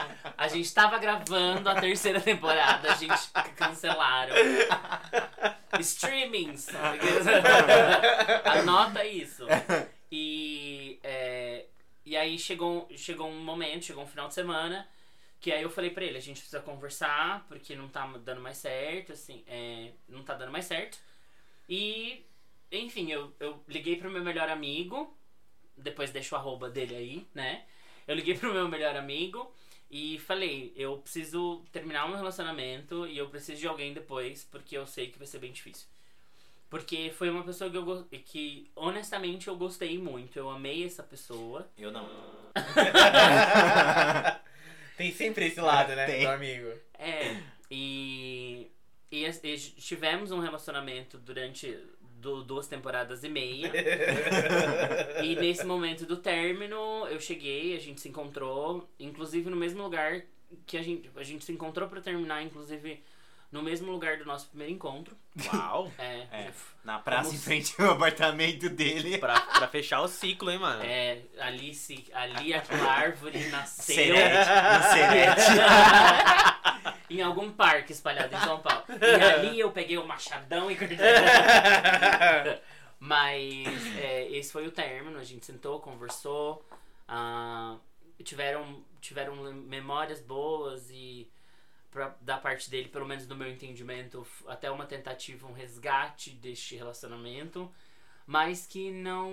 Gente 0.52 0.74
tava 0.74 0.98
gravando 0.98 1.68
a 1.68 1.80
terceira 1.80 2.20
temporada, 2.20 2.92
a 2.92 2.94
gente 2.94 3.30
cancelaram. 3.56 4.34
Streamings. 5.80 6.68
Anota 8.44 9.04
isso. 9.04 9.46
E, 10.10 10.98
é, 11.02 11.66
e 12.04 12.16
aí 12.16 12.38
chegou, 12.38 12.86
chegou 12.94 13.28
um 13.28 13.42
momento, 13.42 13.86
chegou 13.86 14.04
um 14.04 14.06
final 14.06 14.28
de 14.28 14.34
semana, 14.34 14.86
que 15.40 15.50
aí 15.50 15.62
eu 15.62 15.70
falei 15.70 15.90
pra 15.90 16.04
ele, 16.04 16.18
a 16.18 16.20
gente 16.20 16.36
precisa 16.36 16.60
conversar, 16.60 17.46
porque 17.48 17.74
não 17.74 17.88
tá 17.88 18.06
dando 18.18 18.40
mais 18.40 18.58
certo, 18.58 19.12
assim, 19.12 19.42
é, 19.46 19.92
não 20.08 20.22
tá 20.22 20.34
dando 20.34 20.52
mais 20.52 20.66
certo. 20.66 20.98
E, 21.68 22.26
enfim, 22.70 23.10
eu, 23.10 23.34
eu 23.40 23.64
liguei 23.66 23.96
pro 23.96 24.10
meu 24.10 24.22
melhor 24.22 24.50
amigo, 24.50 25.16
depois 25.76 26.10
deixo 26.10 26.34
o 26.34 26.38
arroba 26.38 26.68
dele 26.68 26.94
aí, 26.94 27.26
né? 27.34 27.64
Eu 28.06 28.14
liguei 28.14 28.36
pro 28.36 28.52
meu 28.52 28.68
melhor 28.68 28.94
amigo 28.96 29.50
e 29.92 30.18
falei, 30.20 30.72
eu 30.74 30.96
preciso 30.98 31.62
terminar 31.70 32.06
um 32.10 32.16
relacionamento 32.16 33.06
e 33.06 33.18
eu 33.18 33.28
preciso 33.28 33.60
de 33.60 33.68
alguém 33.68 33.92
depois, 33.92 34.42
porque 34.50 34.76
eu 34.76 34.86
sei 34.86 35.08
que 35.08 35.18
vai 35.18 35.26
ser 35.26 35.38
bem 35.38 35.52
difícil. 35.52 35.86
Porque 36.70 37.12
foi 37.14 37.28
uma 37.28 37.44
pessoa 37.44 37.70
que 37.70 37.76
eu 37.76 37.84
go- 37.84 38.04
que 38.24 38.70
honestamente 38.74 39.48
eu 39.48 39.56
gostei 39.56 39.98
muito, 39.98 40.38
eu 40.38 40.48
amei 40.48 40.86
essa 40.86 41.02
pessoa. 41.02 41.68
Eu 41.76 41.92
não. 41.92 42.08
Tem 44.96 45.12
sempre 45.12 45.46
esse 45.46 45.60
lado, 45.60 45.94
né? 45.94 46.06
Tem. 46.06 46.22
Do 46.22 46.28
amigo. 46.30 46.72
É, 46.98 47.36
e, 47.70 48.70
e, 49.10 49.26
e 49.26 49.58
tivemos 49.58 50.30
um 50.30 50.38
relacionamento 50.40 51.18
durante 51.18 51.78
du- 52.22 52.42
duas 52.44 52.66
temporadas 52.66 53.22
e 53.24 53.28
meia. 53.28 53.70
E 55.22 55.36
nesse 55.36 55.64
momento 55.64 56.04
do 56.06 56.16
término, 56.16 57.06
eu 57.08 57.20
cheguei, 57.20 57.76
a 57.76 57.80
gente 57.80 58.00
se 58.00 58.08
encontrou, 58.08 58.88
inclusive 58.98 59.48
no 59.50 59.56
mesmo 59.56 59.82
lugar 59.82 60.22
que 60.66 60.76
a 60.76 60.82
gente, 60.82 61.10
a 61.16 61.22
gente 61.22 61.44
se 61.44 61.52
encontrou 61.52 61.88
pra 61.88 62.00
terminar, 62.00 62.42
inclusive 62.42 63.02
no 63.50 63.62
mesmo 63.62 63.92
lugar 63.92 64.16
do 64.16 64.24
nosso 64.24 64.48
primeiro 64.48 64.72
encontro. 64.72 65.14
Uau. 65.52 65.92
É, 65.98 66.26
É, 66.32 66.50
na 66.84 66.98
praça 66.98 67.28
Vamos- 67.28 67.40
em 67.40 67.44
frente 67.44 67.74
ao 67.80 67.90
apartamento 67.92 68.68
dele. 68.70 69.18
pra, 69.18 69.38
pra 69.40 69.68
fechar 69.68 70.00
o 70.00 70.08
ciclo, 70.08 70.50
hein, 70.50 70.58
mano? 70.58 70.82
é, 70.82 71.20
ali, 71.38 71.74
se, 71.74 72.04
ali 72.14 72.52
aquela 72.54 72.90
árvore 72.90 73.38
nasceu 73.50 73.94
Serete, 73.94 74.48
no 74.48 74.90
Serete. 74.92 76.51
em 77.18 77.22
algum 77.22 77.52
parque 77.52 77.92
espalhado 77.92 78.34
em 78.34 78.40
São 78.40 78.60
Paulo. 78.60 78.84
E 79.00 79.24
ali 79.24 79.60
eu 79.60 79.70
peguei 79.70 79.98
o 79.98 80.06
machadão 80.06 80.70
e 80.70 80.76
cortei. 80.76 80.98
Mas 82.98 83.96
é, 83.98 84.28
esse 84.30 84.52
foi 84.52 84.66
o 84.66 84.70
término, 84.70 85.18
a 85.18 85.24
gente 85.24 85.44
sentou, 85.44 85.80
conversou, 85.80 86.64
ah, 87.08 87.76
tiveram, 88.22 88.82
tiveram 89.00 89.34
memórias 89.52 90.20
boas 90.20 90.88
e 90.90 91.28
pra- 91.90 92.14
da 92.20 92.38
parte 92.38 92.70
dele, 92.70 92.88
pelo 92.88 93.06
menos 93.06 93.26
no 93.26 93.34
meu 93.34 93.50
entendimento, 93.50 94.24
até 94.46 94.70
uma 94.70 94.86
tentativa, 94.86 95.48
um 95.48 95.52
resgate 95.52 96.30
deste 96.30 96.76
relacionamento, 96.76 97.68
mas 98.24 98.66
que 98.68 98.92
não, 98.92 99.32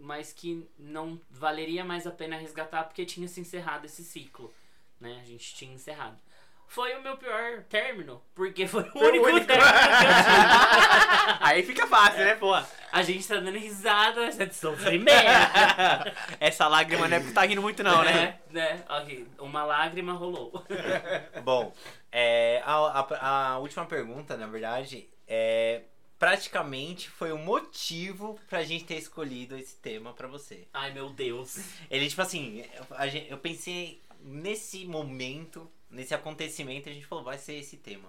mas 0.00 0.34
que 0.34 0.68
não 0.78 1.18
valeria 1.30 1.82
mais 1.84 2.06
a 2.06 2.10
pena 2.10 2.36
resgatar 2.36 2.84
porque 2.84 3.06
tinha 3.06 3.26
se 3.26 3.40
encerrado 3.40 3.86
esse 3.86 4.04
ciclo, 4.04 4.52
né? 5.00 5.18
A 5.22 5.24
gente 5.24 5.54
tinha 5.54 5.72
encerrado. 5.74 6.18
Foi 6.72 6.94
o 6.94 7.02
meu 7.02 7.18
pior 7.18 7.62
término, 7.68 8.22
porque 8.34 8.66
foi 8.66 8.82
o 8.82 8.92
Foi 8.92 9.08
único, 9.08 9.26
único. 9.26 9.46
término 9.46 9.70
que 9.70 9.76
eu 9.76 10.24
tive. 10.24 11.36
Aí 11.40 11.62
fica 11.62 11.86
fácil, 11.86 12.24
né, 12.24 12.34
pô? 12.34 12.54
A 12.54 13.02
gente 13.02 13.28
tá 13.28 13.34
dando 13.36 13.58
risada, 13.58 14.22
mas 14.22 14.40
é 14.40 14.46
de 14.46 14.54
sofrimento. 14.54 15.12
Essa 16.40 16.66
lágrima 16.68 17.06
não 17.08 17.16
é 17.16 17.20
porque 17.20 17.34
tá 17.34 17.42
rindo 17.42 17.60
muito, 17.60 17.82
não, 17.82 18.02
né? 18.02 18.38
É, 18.50 18.52
né? 18.54 18.84
Ok, 18.88 19.26
uma 19.38 19.64
lágrima 19.64 20.14
rolou. 20.14 20.64
Bom, 21.44 21.74
é, 22.10 22.62
a, 22.64 22.74
a, 22.74 23.48
a 23.52 23.58
última 23.58 23.84
pergunta, 23.84 24.36
na 24.36 24.46
verdade, 24.46 25.08
é 25.28 25.82
praticamente 26.18 27.10
foi 27.10 27.32
o 27.32 27.38
motivo 27.38 28.38
pra 28.48 28.62
gente 28.62 28.84
ter 28.84 28.94
escolhido 28.96 29.56
esse 29.58 29.76
tema 29.76 30.12
pra 30.14 30.28
você. 30.28 30.68
Ai, 30.72 30.92
meu 30.92 31.10
Deus. 31.10 31.58
Ele, 31.90 32.08
tipo 32.08 32.22
assim, 32.22 32.64
a 32.92 33.08
gente- 33.08 33.28
eu 33.30 33.36
pensei 33.38 34.00
nesse 34.20 34.86
momento, 34.86 35.68
nesse 35.92 36.14
acontecimento, 36.14 36.88
a 36.88 36.92
gente 36.92 37.06
falou, 37.06 37.22
vai 37.22 37.38
ser 37.38 37.54
esse 37.54 37.76
tema. 37.76 38.08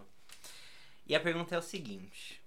E 1.05 1.15
a 1.15 1.19
pergunta 1.19 1.53
é 1.53 1.57
o 1.57 1.61
seguinte. 1.61 2.41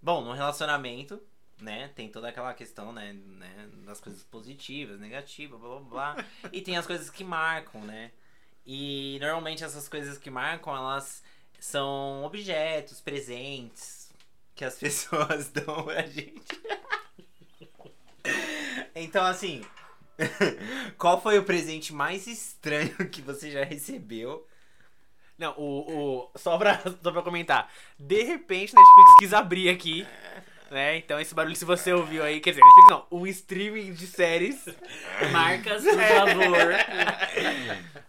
Bom, 0.00 0.24
no 0.24 0.32
relacionamento, 0.32 1.20
né, 1.60 1.88
tem 1.94 2.08
toda 2.08 2.28
aquela 2.28 2.54
questão, 2.54 2.92
né, 2.92 3.12
né 3.12 3.68
das 3.84 4.00
coisas 4.00 4.22
positivas, 4.24 4.98
negativas, 4.98 5.60
blá 5.60 5.80
blá 5.80 6.14
blá. 6.14 6.24
e 6.52 6.60
tem 6.62 6.76
as 6.76 6.86
coisas 6.86 7.10
que 7.10 7.22
marcam, 7.22 7.84
né? 7.84 8.12
E 8.64 9.18
normalmente 9.20 9.64
essas 9.64 9.88
coisas 9.88 10.18
que 10.18 10.30
marcam, 10.30 10.74
elas 10.74 11.22
são 11.58 12.22
objetos, 12.24 13.00
presentes 13.00 14.10
que 14.54 14.64
as 14.64 14.76
pessoas 14.80 15.50
dão 15.50 15.84
pra 15.84 16.06
gente. 16.06 16.60
então, 18.94 19.24
assim, 19.24 19.62
qual 20.96 21.20
foi 21.20 21.38
o 21.38 21.44
presente 21.44 21.92
mais 21.92 22.26
estranho 22.26 23.08
que 23.10 23.20
você 23.20 23.50
já 23.50 23.64
recebeu? 23.64 24.47
Não, 25.38 25.54
o, 25.56 26.26
o, 26.26 26.30
só, 26.36 26.58
pra, 26.58 26.80
só 27.02 27.12
pra 27.12 27.22
comentar. 27.22 27.70
De 27.98 28.22
repente, 28.24 28.74
Netflix 28.74 29.16
quis 29.18 29.32
abrir 29.32 29.68
aqui. 29.68 30.06
Né? 30.70 30.98
Então, 30.98 31.18
esse 31.18 31.34
barulho, 31.34 31.56
se 31.56 31.64
você 31.64 31.92
ouviu 31.92 32.22
aí, 32.22 32.40
quer 32.40 32.50
dizer, 32.50 32.62
Netflix 32.62 32.90
não, 32.90 33.06
o 33.10 33.26
streaming 33.26 33.94
de 33.94 34.06
séries. 34.06 34.66
Marcas, 35.32 35.82
por 35.82 35.94
favor. 35.94 36.74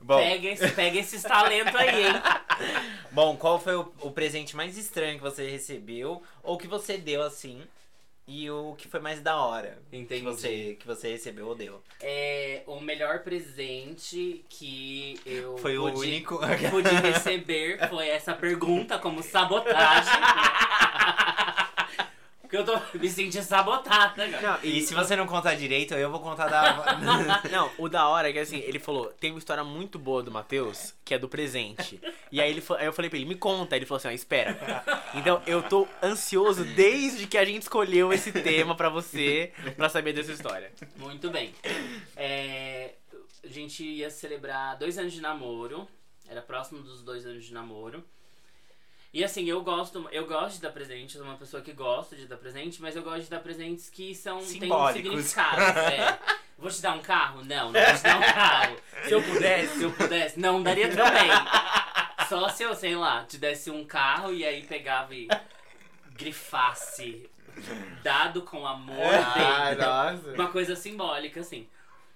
Bom, 0.02 0.18
Pega, 0.18 0.48
esse, 0.50 0.68
pega 0.72 1.00
esses 1.00 1.22
talentos 1.22 1.76
aí, 1.76 2.08
hein? 2.08 2.14
bom 3.12 3.38
qual 3.38 3.60
foi 3.60 3.76
o, 3.76 3.94
o 4.02 4.12
presente 4.12 4.56
mais 4.56 4.78
estranho 4.78 5.18
que 5.18 5.24
você 5.24 5.48
recebeu 5.50 6.22
ou 6.44 6.58
que 6.58 6.68
você 6.68 6.98
deu 6.98 7.22
assim? 7.22 7.62
E 8.32 8.48
o 8.52 8.76
que 8.78 8.88
foi 8.88 9.00
mais 9.00 9.22
da 9.22 9.36
hora 9.38 9.80
que 9.90 9.98
Entendi. 9.98 10.22
você, 10.24 10.78
que 10.80 10.86
você 10.86 11.10
recebeu 11.14 11.48
ou 11.48 11.56
deu? 11.56 11.82
É, 12.00 12.62
o 12.68 12.80
melhor 12.80 13.24
presente 13.24 14.46
que 14.48 15.20
eu 15.26 15.58
Foi 15.58 15.80
o 15.80 15.92
pude, 15.92 15.98
único. 16.08 16.40
pude 16.70 16.90
receber 16.90 17.90
foi 17.90 18.08
essa 18.08 18.36
pergunta 18.36 19.00
como 19.00 19.24
sabotagem. 19.24 20.14
Porque 22.50 22.58
eu 22.58 22.66
tô 22.66 22.98
me 22.98 23.08
sentindo 23.08 23.44
sabotada, 23.44 24.28
cara. 24.28 24.42
Não, 24.42 24.60
E 24.64 24.82
se 24.82 24.96
você 24.96 25.16
não 25.16 25.28
contar 25.28 25.54
direito, 25.54 25.94
eu 25.94 26.10
vou 26.10 26.20
contar 26.20 26.48
da. 26.48 26.98
Não, 27.52 27.72
o 27.78 27.88
da 27.88 28.08
hora 28.08 28.28
é 28.28 28.34
que 28.34 28.40
assim, 28.40 28.58
ele 28.58 28.80
falou, 28.80 29.14
tem 29.20 29.30
uma 29.30 29.38
história 29.38 29.64
muito 29.64 30.00
boa 30.00 30.24
do 30.24 30.32
Matheus, 30.32 30.96
que 31.06 31.14
é 31.14 31.20
do 31.20 31.30
presente. 31.30 32.02
E 32.32 32.42
aí, 32.42 32.50
ele, 32.50 32.64
aí 32.80 32.88
eu 32.88 32.92
falei 32.94 33.08
pra 33.08 33.20
ele, 33.20 33.28
me 33.28 33.36
conta. 33.36 33.76
Ele 33.76 33.86
falou 33.86 33.98
assim, 33.98 34.08
ó, 34.08 34.12
espera. 34.12 34.58
Então 35.14 35.44
eu 35.46 35.62
tô 35.62 35.88
ansioso 36.02 36.66
desde 36.66 37.28
que 37.28 37.38
a 37.38 37.46
gente 37.46 37.62
escolheu 37.62 38.12
esse 38.12 38.32
tema 38.32 38.74
pra 38.74 38.90
você, 38.90 39.54
pra 39.76 39.88
saber 39.88 40.14
dessa 40.14 40.32
história. 40.32 40.72
Muito 40.96 41.30
bem. 41.30 41.54
É, 42.18 42.96
a 43.44 43.48
gente 43.48 43.84
ia 43.84 44.10
celebrar 44.10 44.76
dois 44.76 44.98
anos 44.98 45.14
de 45.14 45.22
namoro. 45.22 45.88
Era 46.28 46.42
próximo 46.42 46.82
dos 46.82 47.04
dois 47.04 47.28
anos 47.28 47.46
de 47.46 47.54
namoro. 47.54 48.04
E 49.12 49.24
assim, 49.24 49.46
eu 49.46 49.62
gosto, 49.64 50.08
eu 50.12 50.28
gosto 50.28 50.58
de 50.58 50.62
dar 50.62 50.72
presente, 50.72 51.16
eu 51.16 51.22
sou 51.22 51.32
uma 51.32 51.38
pessoa 51.38 51.64
que 51.64 51.74
gosta 51.74 52.16
de 52.16 52.28
dar 52.28 52.38
presente, 52.38 52.80
mas 52.82 52.96
eu 52.96 53.02
gosto 53.02 53.24
de 53.24 53.30
dar 53.30 53.40
presentes 53.40 53.90
que 53.90 54.14
são 54.14 54.38
têm 54.38 54.46
um 54.46 54.50
Simbólicos. 54.50 55.26
significado. 55.26 55.62
é. 55.80 56.20
Vou 56.60 56.70
te 56.70 56.82
dar 56.82 56.94
um 56.94 57.02
carro? 57.02 57.42
Não, 57.46 57.72
não 57.72 57.82
vou 57.82 57.96
te 57.96 58.04
dar 58.04 58.18
um 58.18 58.22
carro. 58.22 58.76
Se 59.06 59.12
eu 59.14 59.24
pudesse, 59.24 59.78
se 59.78 59.84
eu 59.84 59.92
pudesse, 59.94 60.38
não 60.38 60.62
daria 60.62 60.90
também. 60.94 61.30
Só 62.28 62.50
se 62.50 62.64
eu, 62.64 62.76
sei 62.76 62.98
lá, 62.98 63.24
te 63.24 63.38
desse 63.38 63.72
um 63.72 63.86
carro 63.86 64.34
e 64.34 64.44
aí 64.44 64.62
pegava 64.64 65.16
e 65.16 65.30
grifasse 66.18 67.30
dado 68.04 68.42
com 68.42 68.68
amor 68.68 68.96
dentro. 68.98 69.86
nossa. 69.86 70.34
Uma 70.34 70.50
coisa 70.50 70.76
simbólica, 70.76 71.40
assim. 71.40 71.66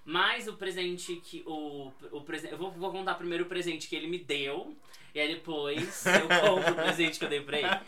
Mas 0.04 0.46
o 0.46 0.52
presente 0.52 1.16
que. 1.16 1.42
O, 1.46 1.90
o 2.12 2.20
presente. 2.20 2.52
Eu 2.52 2.58
vou, 2.58 2.70
vou 2.70 2.92
contar 2.92 3.14
primeiro 3.14 3.44
o 3.44 3.48
presente 3.48 3.88
que 3.88 3.96
ele 3.96 4.06
me 4.06 4.18
deu. 4.18 4.76
E 5.14 5.20
aí 5.20 5.34
depois 5.34 6.04
eu 6.06 6.28
conto 6.40 6.72
o 6.72 6.74
presente 6.74 7.18
que 7.18 7.24
eu 7.24 7.28
dei 7.28 7.40
pra 7.40 7.58
ele. 7.58 7.80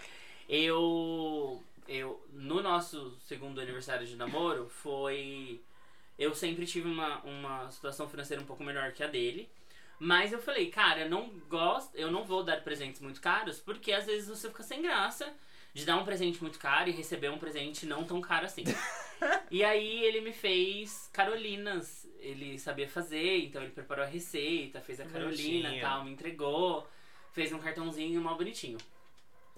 Eu. 0.49 1.63
Eu. 1.89 2.25
No 2.33 2.63
nosso 2.63 3.17
segundo 3.27 3.61
aniversário 3.61 4.07
de 4.07 4.15
namoro, 4.17 4.69
foi. 4.69 5.61
Eu 6.19 6.35
sempre 6.35 6.65
tive 6.65 6.89
uma, 6.89 7.19
uma 7.23 7.71
situação 7.71 8.09
financeira 8.09 8.43
um 8.43 8.47
pouco 8.47 8.63
melhor 8.63 8.93
que 8.93 9.03
a 9.03 9.07
dele. 9.07 9.51
Mas 9.99 10.33
eu 10.33 10.41
falei, 10.41 10.71
cara, 10.71 11.03
eu 11.03 11.11
não 11.11 11.29
gosto, 11.49 11.95
eu 11.97 12.11
não 12.11 12.25
vou 12.25 12.45
dar 12.45 12.63
presentes 12.63 13.01
muito 13.01 13.21
caros, 13.21 13.59
porque 13.59 13.93
às 13.93 14.05
vezes 14.05 14.29
você 14.29 14.49
fica 14.49 14.63
sem 14.63 14.83
graça 14.83 15.33
de 15.73 15.85
dar 15.85 15.97
um 15.97 16.05
presente 16.05 16.41
muito 16.43 16.59
caro 16.59 16.89
e 16.89 16.93
receber 16.93 17.31
um 17.31 17.39
presente 17.39 17.87
não 17.87 18.05
tão 18.05 18.21
caro 18.21 18.47
assim. 18.47 18.65
e 19.51 19.65
aí 19.65 20.05
ele 20.05 20.21
me 20.21 20.33
fez 20.33 21.11
carolinas. 21.13 22.07
Ele 22.19 22.59
sabia 22.59 22.89
fazer, 22.89 23.45
então 23.45 23.63
ele 23.63 23.73
preparou 23.73 24.05
a 24.05 24.09
receita, 24.09 24.81
fez 24.81 25.01
a 25.01 25.07
carolina 25.07 25.75
e 25.75 25.81
tal, 25.81 26.05
me 26.05 26.11
entregou, 26.11 26.87
fez 27.37 27.53
um 27.53 27.59
cartãozinho 27.59 28.19
mal 28.23 28.35
bonitinho. 28.35 28.79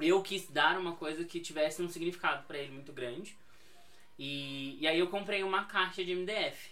Eu 0.01 0.21
quis 0.21 0.51
dar 0.51 0.77
uma 0.77 0.97
coisa 0.97 1.25
que 1.25 1.39
tivesse 1.39 1.81
um 1.81 1.89
significado 1.89 2.45
pra 2.45 2.59
ele 2.59 2.73
muito 2.73 2.93
grande. 2.93 3.37
E, 4.19 4.77
e 4.81 4.89
aí 4.89 4.99
eu 4.99 5.07
comprei 5.07 5.45
uma 5.45 5.65
caixa 5.65 6.05
de 6.05 6.13
MDF. 6.13 6.71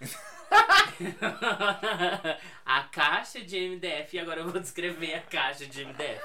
a 2.66 2.82
caixa 2.82 3.40
de 3.40 3.56
MDF, 3.56 4.16
e 4.16 4.18
agora 4.18 4.40
eu 4.40 4.50
vou 4.50 4.60
descrever 4.60 5.14
a 5.14 5.22
caixa 5.22 5.64
de 5.64 5.84
MDF. 5.84 6.20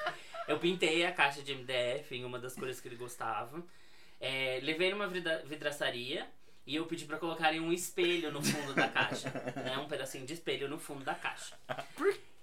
Eu 0.47 0.57
pintei 0.57 1.05
a 1.05 1.11
caixa 1.11 1.43
de 1.43 1.53
MDF 1.53 2.15
em 2.15 2.25
uma 2.25 2.39
das 2.39 2.55
cores 2.55 2.81
que 2.81 2.87
ele 2.87 2.95
gostava. 2.95 3.63
É, 4.19 4.59
levei 4.63 4.89
numa 4.89 5.07
vidra- 5.07 5.43
vidraçaria 5.45 6.27
e 6.65 6.75
eu 6.75 6.87
pedi 6.87 7.05
pra 7.05 7.19
colocarem 7.19 7.59
um 7.59 7.71
espelho 7.71 8.31
no 8.31 8.41
fundo 8.41 8.73
da 8.73 8.87
caixa. 8.87 9.29
né? 9.63 9.77
Um 9.77 9.87
pedacinho 9.87 10.25
de 10.25 10.33
espelho 10.33 10.67
no 10.67 10.79
fundo 10.79 11.03
da 11.03 11.13
caixa. 11.13 11.55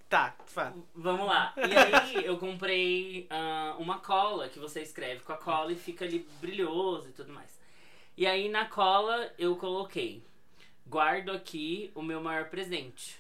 Tá, 0.09 0.35
fala. 0.47 0.75
Vamos 0.95 1.27
lá. 1.27 1.53
E 1.57 1.77
aí 1.77 2.25
eu 2.25 2.39
comprei 2.39 3.27
ah, 3.31 3.75
uma 3.79 3.99
cola 3.99 4.49
que 4.49 4.59
você 4.59 4.83
escreve 4.83 5.21
com 5.21 5.33
a 5.33 5.37
cola 5.37 5.73
e 5.73 5.77
fica 5.77 6.05
ali 6.05 6.27
brilhoso 6.41 7.09
e 7.09 7.13
tudo 7.13 7.33
mais. 7.33 7.61
E 8.17 8.27
aí 8.27 8.49
na 8.49 8.67
cola 8.67 9.33
eu 9.39 9.57
coloquei: 9.57 10.23
guardo 10.87 11.31
aqui 11.31 11.91
o 11.95 12.03
meu 12.03 12.21
maior 12.21 12.49
presente. 12.49 13.19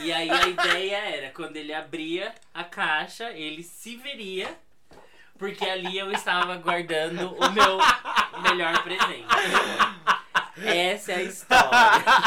E 0.00 0.12
aí 0.12 0.30
a 0.30 0.46
ideia 0.48 0.96
era, 0.96 1.30
quando 1.30 1.56
ele 1.56 1.72
abria 1.72 2.34
a 2.54 2.64
caixa, 2.64 3.30
ele 3.32 3.62
se 3.62 3.96
veria, 3.96 4.56
porque 5.38 5.64
ali 5.64 5.98
eu 5.98 6.12
estava 6.12 6.56
guardando 6.56 7.34
o 7.34 7.50
meu 7.50 7.78
melhor 8.42 8.82
presente. 8.82 9.26
Essa 10.64 11.12
é 11.12 11.16
a 11.16 11.22
história. 11.22 11.70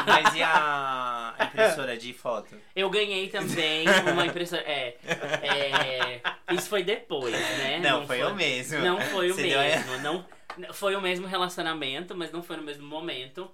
Mas 0.05 0.35
e 0.35 0.43
a 0.43 1.04
impressora 1.43 1.97
de 1.97 2.13
foto? 2.13 2.55
Eu 2.75 2.89
ganhei 2.89 3.29
também 3.29 3.85
uma 4.11 4.25
impressora. 4.25 4.61
É, 4.61 4.97
é, 5.43 6.21
Isso 6.53 6.69
foi 6.69 6.83
depois, 6.83 7.33
né? 7.33 7.79
Não, 7.79 8.05
foi, 8.05 8.23
o 8.23 8.33
mesmo. 8.33 8.79
Não 8.79 8.99
foi 9.01 9.31
o 9.31 9.35
Você 9.35 9.43
deu 9.43 9.59
mesmo. 9.59 9.97
Não, 9.97 10.25
foi 10.73 10.95
o 10.95 11.01
mesmo 11.01 11.27
relacionamento, 11.27 12.15
mas 12.15 12.31
não 12.31 12.41
foi 12.41 12.57
no 12.57 12.63
mesmo 12.63 12.85
momento. 12.87 13.49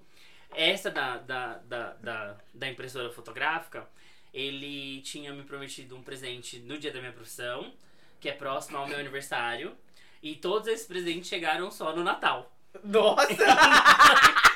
Essa 0.54 0.92
da, 0.92 1.18
da, 1.18 1.58
da, 1.60 1.94
da, 1.94 2.36
da 2.54 2.68
impressora 2.70 3.10
fotográfica, 3.10 3.88
ele 4.34 5.02
tinha 5.02 5.34
me 5.34 5.44
prometido 5.44 5.96
um 5.96 6.04
presente 6.04 6.60
no 6.60 6.78
dia 6.78 6.92
da 6.92 7.00
minha 7.00 7.14
profissão, 7.14 7.74
que 8.20 8.30
é 8.30 8.34
próximo 8.34 8.78
ao 8.78 8.88
meu 8.88 9.00
aniversário. 9.00 9.76
E 10.22 10.36
todos 10.36 10.68
esses 10.68 10.86
presentes 10.86 11.28
chegaram 11.28 11.72
só 11.72 11.96
no 11.96 12.04
Natal. 12.04 12.52
Nossa! 12.84 13.28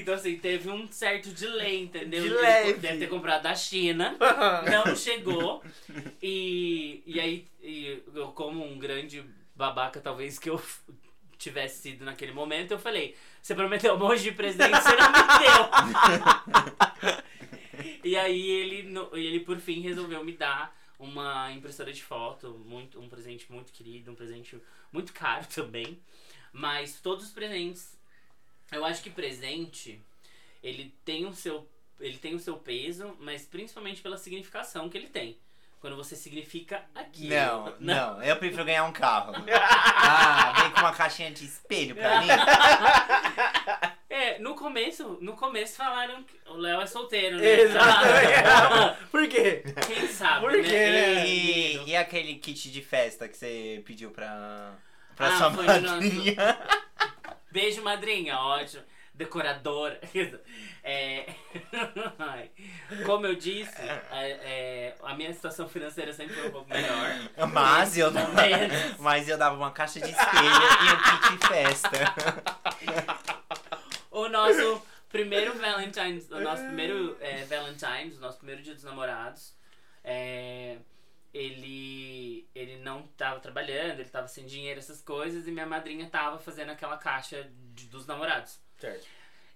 Então, 0.00 0.14
assim, 0.14 0.38
teve 0.38 0.70
um 0.70 0.90
certo 0.90 1.30
delay, 1.30 1.82
entendeu? 1.82 2.22
De 2.22 2.28
Ele 2.28 2.36
leve. 2.36 2.72
Deve 2.74 2.98
ter 2.98 3.08
comprado 3.08 3.42
da 3.42 3.54
China. 3.54 4.16
não 4.70 4.96
chegou. 4.96 5.62
E, 6.22 7.02
e 7.06 7.20
aí, 7.20 7.46
e 7.62 8.02
eu, 8.14 8.28
como 8.28 8.64
um 8.64 8.78
grande 8.78 9.24
babaca, 9.54 10.00
talvez 10.00 10.38
que 10.38 10.50
eu 10.50 10.60
tivesse 11.38 11.82
sido 11.82 12.04
naquele 12.04 12.32
momento, 12.32 12.72
eu 12.72 12.78
falei: 12.78 13.16
Você 13.40 13.54
prometeu 13.54 13.94
um 13.94 13.98
monte 13.98 14.22
de 14.22 14.32
presente, 14.32 14.70
você 14.70 14.96
não 14.96 15.12
me 15.12 15.18
deu. 17.02 17.20
e 18.04 18.16
aí, 18.16 18.50
ele, 18.50 18.94
ele 19.12 19.40
por 19.40 19.58
fim 19.58 19.80
resolveu 19.80 20.24
me 20.24 20.32
dar 20.32 20.74
uma 20.98 21.50
impressora 21.52 21.92
de 21.92 22.02
foto, 22.02 22.60
muito, 22.66 23.00
um 23.00 23.08
presente 23.08 23.50
muito 23.50 23.72
querido, 23.72 24.12
um 24.12 24.14
presente 24.14 24.60
muito 24.92 25.12
caro 25.12 25.46
também. 25.46 25.98
Mas 26.52 27.00
todos 27.00 27.24
os 27.24 27.30
presentes. 27.30 27.98
Eu 28.72 28.84
acho 28.84 29.02
que 29.02 29.10
presente, 29.10 30.00
ele 30.62 30.94
tem 31.04 31.26
o 31.26 31.32
seu 31.34 31.68
ele 31.98 32.16
tem 32.16 32.34
o 32.34 32.38
seu 32.38 32.56
peso, 32.56 33.14
mas 33.20 33.42
principalmente 33.44 34.00
pela 34.00 34.16
significação 34.16 34.88
que 34.88 34.96
ele 34.96 35.08
tem. 35.08 35.36
Quando 35.80 35.96
você 35.96 36.16
significa 36.16 36.82
aquilo. 36.94 37.28
Não, 37.34 37.74
não, 37.80 38.22
eu 38.22 38.36
prefiro 38.36 38.64
ganhar 38.64 38.84
um 38.84 38.92
carro. 38.92 39.34
Ah, 40.02 40.62
vem 40.62 40.70
com 40.72 40.80
uma 40.80 40.92
caixinha 40.94 41.30
de 41.30 41.44
espelho 41.44 41.94
pra 41.94 42.20
mim. 42.22 42.28
É, 44.10 44.38
no 44.40 44.54
começo, 44.56 45.18
no 45.20 45.34
começo 45.34 45.76
falaram 45.76 46.24
que 46.24 46.34
o 46.48 46.56
Léo 46.56 46.80
é 46.80 46.86
solteiro, 46.86 47.36
né? 47.38 47.60
Exato. 47.60 49.06
Por 49.10 49.28
quê? 49.28 49.62
Quem 49.86 50.08
sabe, 50.08 50.40
Por 50.40 50.52
né? 50.52 50.62
quê, 50.62 50.68
né? 50.70 51.26
Ei, 51.26 51.76
E, 51.86 51.90
e 51.90 51.96
aquele 51.96 52.34
kit 52.34 52.70
de 52.72 52.82
festa 52.82 53.28
que 53.28 53.36
você 53.36 53.80
pediu 53.86 54.10
pra, 54.10 54.74
pra 55.14 55.28
Ah, 55.28 55.38
sua 55.38 55.50
madrinha. 55.50 56.36
Beijo, 57.50 57.82
madrinha, 57.82 58.38
ótimo. 58.38 58.82
Decoradora. 59.14 60.00
É. 60.82 61.26
Como 63.04 63.26
eu 63.26 63.34
disse, 63.34 63.70
é, 63.82 64.30
é, 64.30 64.94
a 65.02 65.14
minha 65.14 65.30
situação 65.30 65.68
financeira 65.68 66.10
sempre 66.10 66.34
foi 66.34 66.48
um 66.48 66.52
pouco 66.52 66.70
melhor. 66.70 67.10
Mas 67.52 67.98
eu, 67.98 68.10
Momentos. 68.10 68.96
mas 68.98 69.28
eu 69.28 69.36
dava 69.36 69.56
uma 69.56 69.70
caixa 69.70 70.00
de 70.00 70.10
espelho 70.10 70.46
e 70.46 71.28
um 71.28 71.36
kit 71.36 71.46
festa. 71.48 71.90
O 74.10 74.28
nosso 74.28 74.82
primeiro 75.08 75.52
Valentine's, 75.58 76.30
o 76.30 76.40
nosso 76.40 76.62
primeiro 76.64 77.16
é, 77.20 77.44
Valentine's, 77.44 78.16
o 78.18 78.20
nosso 78.20 78.38
primeiro 78.38 78.62
dia 78.62 78.74
dos 78.74 78.84
namorados, 78.84 79.54
é, 80.02 80.76
ele, 81.32 82.48
ele 82.54 82.78
não 82.78 83.06
tava 83.16 83.40
trabalhando, 83.40 84.00
ele 84.00 84.08
tava 84.08 84.28
sem 84.28 84.46
dinheiro, 84.46 84.78
essas 84.78 85.00
coisas, 85.00 85.46
e 85.46 85.50
minha 85.50 85.66
madrinha 85.66 86.08
tava 86.08 86.38
fazendo 86.38 86.70
aquela 86.70 86.96
caixa 86.96 87.50
de- 87.74 87.86
dos 87.86 88.06
namorados. 88.06 88.58
Certo. 88.78 89.06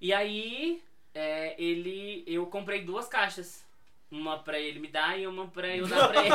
E 0.00 0.12
aí, 0.12 0.82
é, 1.14 1.60
ele, 1.62 2.24
eu 2.26 2.46
comprei 2.46 2.84
duas 2.84 3.08
caixas. 3.08 3.64
Uma 4.10 4.38
pra 4.38 4.58
ele 4.60 4.78
me 4.78 4.86
dar 4.88 5.18
e 5.18 5.26
uma 5.26 5.48
pra 5.48 5.66
eu 5.66 5.88
dar 5.88 6.08
pra 6.08 6.20
ele. 6.22 6.30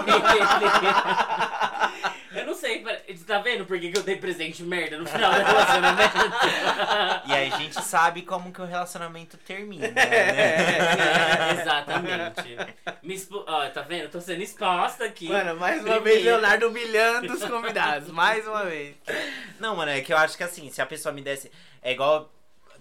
eu 2.41 2.45
não 2.45 2.53
sei, 2.53 2.84
tá 3.25 3.39
vendo 3.39 3.65
por 3.65 3.79
que, 3.79 3.89
que 3.91 3.97
eu 3.97 4.03
dei 4.03 4.17
presente 4.17 4.62
merda 4.63 4.97
no 4.97 5.05
final 5.08 5.32
do 5.32 5.38
relacionamento? 5.38 6.17
E 7.25 7.34
aí 7.34 7.51
a 7.53 7.58
gente 7.58 7.82
sabe 7.82 8.23
como 8.23 8.51
que 8.51 8.62
o 8.62 8.65
relacionamento 8.65 9.38
termina, 9.38 9.88
né? 9.88 10.01
É, 10.01 11.62
exatamente. 11.62 12.58
Me 13.01 13.13
expo... 13.13 13.45
Ó, 13.47 13.69
tá 13.69 13.82
vendo? 13.82 14.03
Eu 14.03 14.12
tô 14.12 14.19
sendo 14.19 14.41
exposta 14.43 15.05
aqui. 15.05 15.29
Mano, 15.29 15.55
mais 15.58 15.75
uma 15.84 15.93
Primeiro. 15.95 16.03
vez 16.03 16.23
Leonardo 16.25 16.67
humilhando 16.67 17.32
os 17.32 17.45
convidados. 17.45 18.10
mais 18.12 18.45
uma 18.45 18.65
vez. 18.65 18.95
Não, 19.60 19.75
mano, 19.77 19.91
é 19.91 20.01
que 20.01 20.12
eu 20.12 20.17
acho 20.17 20.36
que 20.36 20.43
assim, 20.43 20.69
se 20.69 20.82
a 20.82 20.86
pessoa 20.86 21.13
me 21.13 21.21
desse. 21.21 21.49
É 21.82 21.93
igual. 21.93 22.29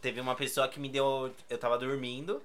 Teve 0.00 0.20
uma 0.20 0.34
pessoa 0.34 0.66
que 0.66 0.80
me 0.80 0.88
deu. 0.88 1.32
Eu 1.48 1.58
tava 1.58 1.78
dormindo. 1.78 2.42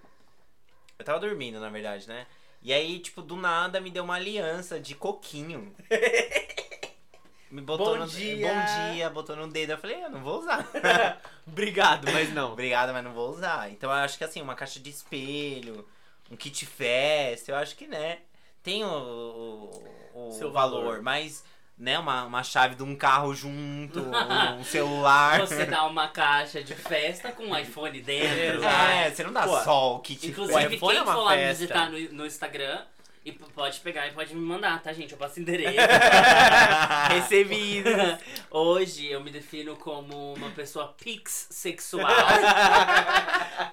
Eu 1.03 1.05
tava 1.05 1.19
dormindo, 1.19 1.59
na 1.59 1.69
verdade, 1.69 2.07
né? 2.07 2.25
E 2.61 2.71
aí, 2.71 2.97
tipo, 2.99 3.21
do 3.21 3.35
nada 3.35 3.81
me 3.81 3.91
deu 3.91 4.05
uma 4.05 4.15
aliança 4.15 4.79
de 4.79 4.95
coquinho. 4.95 5.75
Me 7.51 7.61
botou 7.61 7.85
Bom 7.85 7.97
no. 7.97 8.07
dia. 8.07 8.47
Bom 8.47 8.93
dia, 8.93 9.09
botou 9.11 9.35
no 9.35 9.47
dedo. 9.47 9.73
Eu 9.73 9.77
falei, 9.77 10.03
eu 10.03 10.09
não 10.09 10.23
vou 10.23 10.39
usar. 10.39 10.67
Obrigado, 11.45 12.11
mas 12.11 12.33
não. 12.33 12.53
Obrigado, 12.53 12.91
mas 12.91 13.03
não 13.03 13.13
vou 13.13 13.29
usar. 13.29 13.69
Então 13.69 13.91
eu 13.91 13.95
acho 13.97 14.17
que 14.17 14.23
assim, 14.23 14.41
uma 14.41 14.55
caixa 14.55 14.79
de 14.79 14.89
espelho, 14.89 15.87
um 16.31 16.35
kit 16.35 16.65
festa, 16.65 17.51
eu 17.51 17.55
acho 17.57 17.75
que, 17.75 17.85
né, 17.85 18.21
tem 18.63 18.83
o, 18.83 19.69
o, 20.15 20.29
o 20.29 20.31
Seu 20.31 20.51
valor, 20.51 20.83
valor. 20.83 21.01
mas, 21.03 21.43
né, 21.83 21.99
uma, 21.99 22.23
uma 22.23 22.41
chave 22.43 22.75
de 22.75 22.83
um 22.83 22.95
carro 22.95 23.35
junto, 23.35 23.99
um 23.99 24.63
celular. 24.63 25.41
Você 25.41 25.65
dá 25.65 25.85
uma 25.85 26.07
caixa 26.07 26.63
de 26.63 26.73
festa 26.73 27.29
com 27.33 27.43
um 27.43 27.57
iPhone 27.57 28.01
dentro. 28.01 28.63
É, 28.63 29.11
você 29.11 29.21
não 29.21 29.33
dá 29.33 29.43
Pô, 29.43 29.59
só 29.59 29.95
o 29.95 29.99
kit 29.99 30.27
Inclusive, 30.27 30.77
quem 30.77 30.95
é 30.95 31.01
uma 31.01 31.13
for 31.13 31.23
lá 31.23 31.31
me 31.31 31.37
festa. 31.37 31.53
visitar 31.53 31.89
no, 31.91 31.99
no 32.13 32.25
Instagram, 32.25 32.79
e 33.25 33.31
pode 33.31 33.79
pegar 33.81 34.07
e 34.07 34.11
pode 34.11 34.33
me 34.33 34.41
mandar, 34.41 34.81
tá, 34.81 34.91
gente? 34.93 35.11
Eu 35.11 35.17
passo 35.17 35.39
endereço. 35.41 35.75
Recebido. 37.09 37.89
Hoje 38.49 39.07
eu 39.07 39.21
me 39.21 39.31
defino 39.31 39.75
como 39.75 40.33
uma 40.33 40.49
pessoa 40.51 40.93
pix 41.01 41.47
sexual. 41.49 42.05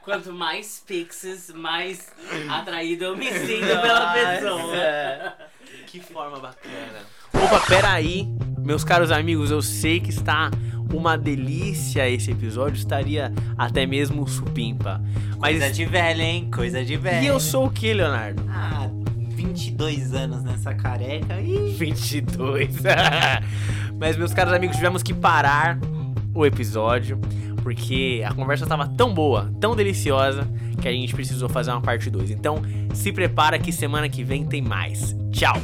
Quanto 0.03 0.33
mais 0.33 0.83
pixes, 0.85 1.51
mais 1.51 2.13
atraído 2.49 3.05
eu 3.05 3.17
me 3.17 3.27
sinto 3.27 3.67
pela 3.67 4.13
pessoa. 4.13 5.37
Que 5.87 6.01
forma 6.01 6.39
bacana. 6.39 7.20
Opa, 7.45 7.61
peraí. 7.67 8.29
Meus 8.59 8.85
caros 8.85 9.11
amigos, 9.11 9.51
eu 9.51 9.63
sei 9.63 10.01
que 10.01 10.11
está 10.11 10.51
uma 10.93 11.17
delícia 11.17 12.09
esse 12.09 12.31
episódio. 12.31 12.77
Estaria 12.77 13.33
até 13.57 13.87
mesmo 13.87 14.27
supimpa. 14.29 15.01
Mas... 15.39 15.59
Coisa 15.59 15.73
de 15.73 15.85
velho, 15.85 16.21
hein? 16.21 16.51
Coisa 16.53 16.85
de 16.85 16.97
velho. 16.97 17.25
E 17.25 17.27
eu 17.27 17.41
sou 17.41 17.67
o 17.67 17.71
que, 17.71 17.93
Leonardo? 17.93 18.43
Ah, 18.49 18.89
22 19.31 20.15
anos 20.15 20.43
nessa 20.43 20.75
careca. 20.75 21.41
Ih. 21.41 21.75
22. 21.79 22.77
Mas, 23.99 24.17
meus 24.17 24.35
caros 24.35 24.53
amigos, 24.53 24.77
tivemos 24.77 25.03
que 25.03 25.15
parar 25.15 25.79
o 26.35 26.45
episódio 26.45 27.19
porque 27.63 28.23
a 28.27 28.33
conversa 28.33 28.65
estava 28.65 28.89
tão 28.89 29.13
boa, 29.13 29.53
tão 29.61 29.77
deliciosa, 29.77 30.49
que 30.81 30.89
a 30.89 30.93
gente 30.93 31.15
precisou 31.15 31.49
fazer 31.49 31.71
uma 31.71 31.81
parte 31.81 32.11
2. 32.11 32.31
Então, 32.31 32.63
se 32.95 33.13
prepara 33.13 33.59
que 33.59 33.71
semana 33.71 34.09
que 34.09 34.25
vem 34.25 34.45
tem 34.45 34.63
mais. 34.63 35.15
Tchau! 35.31 35.57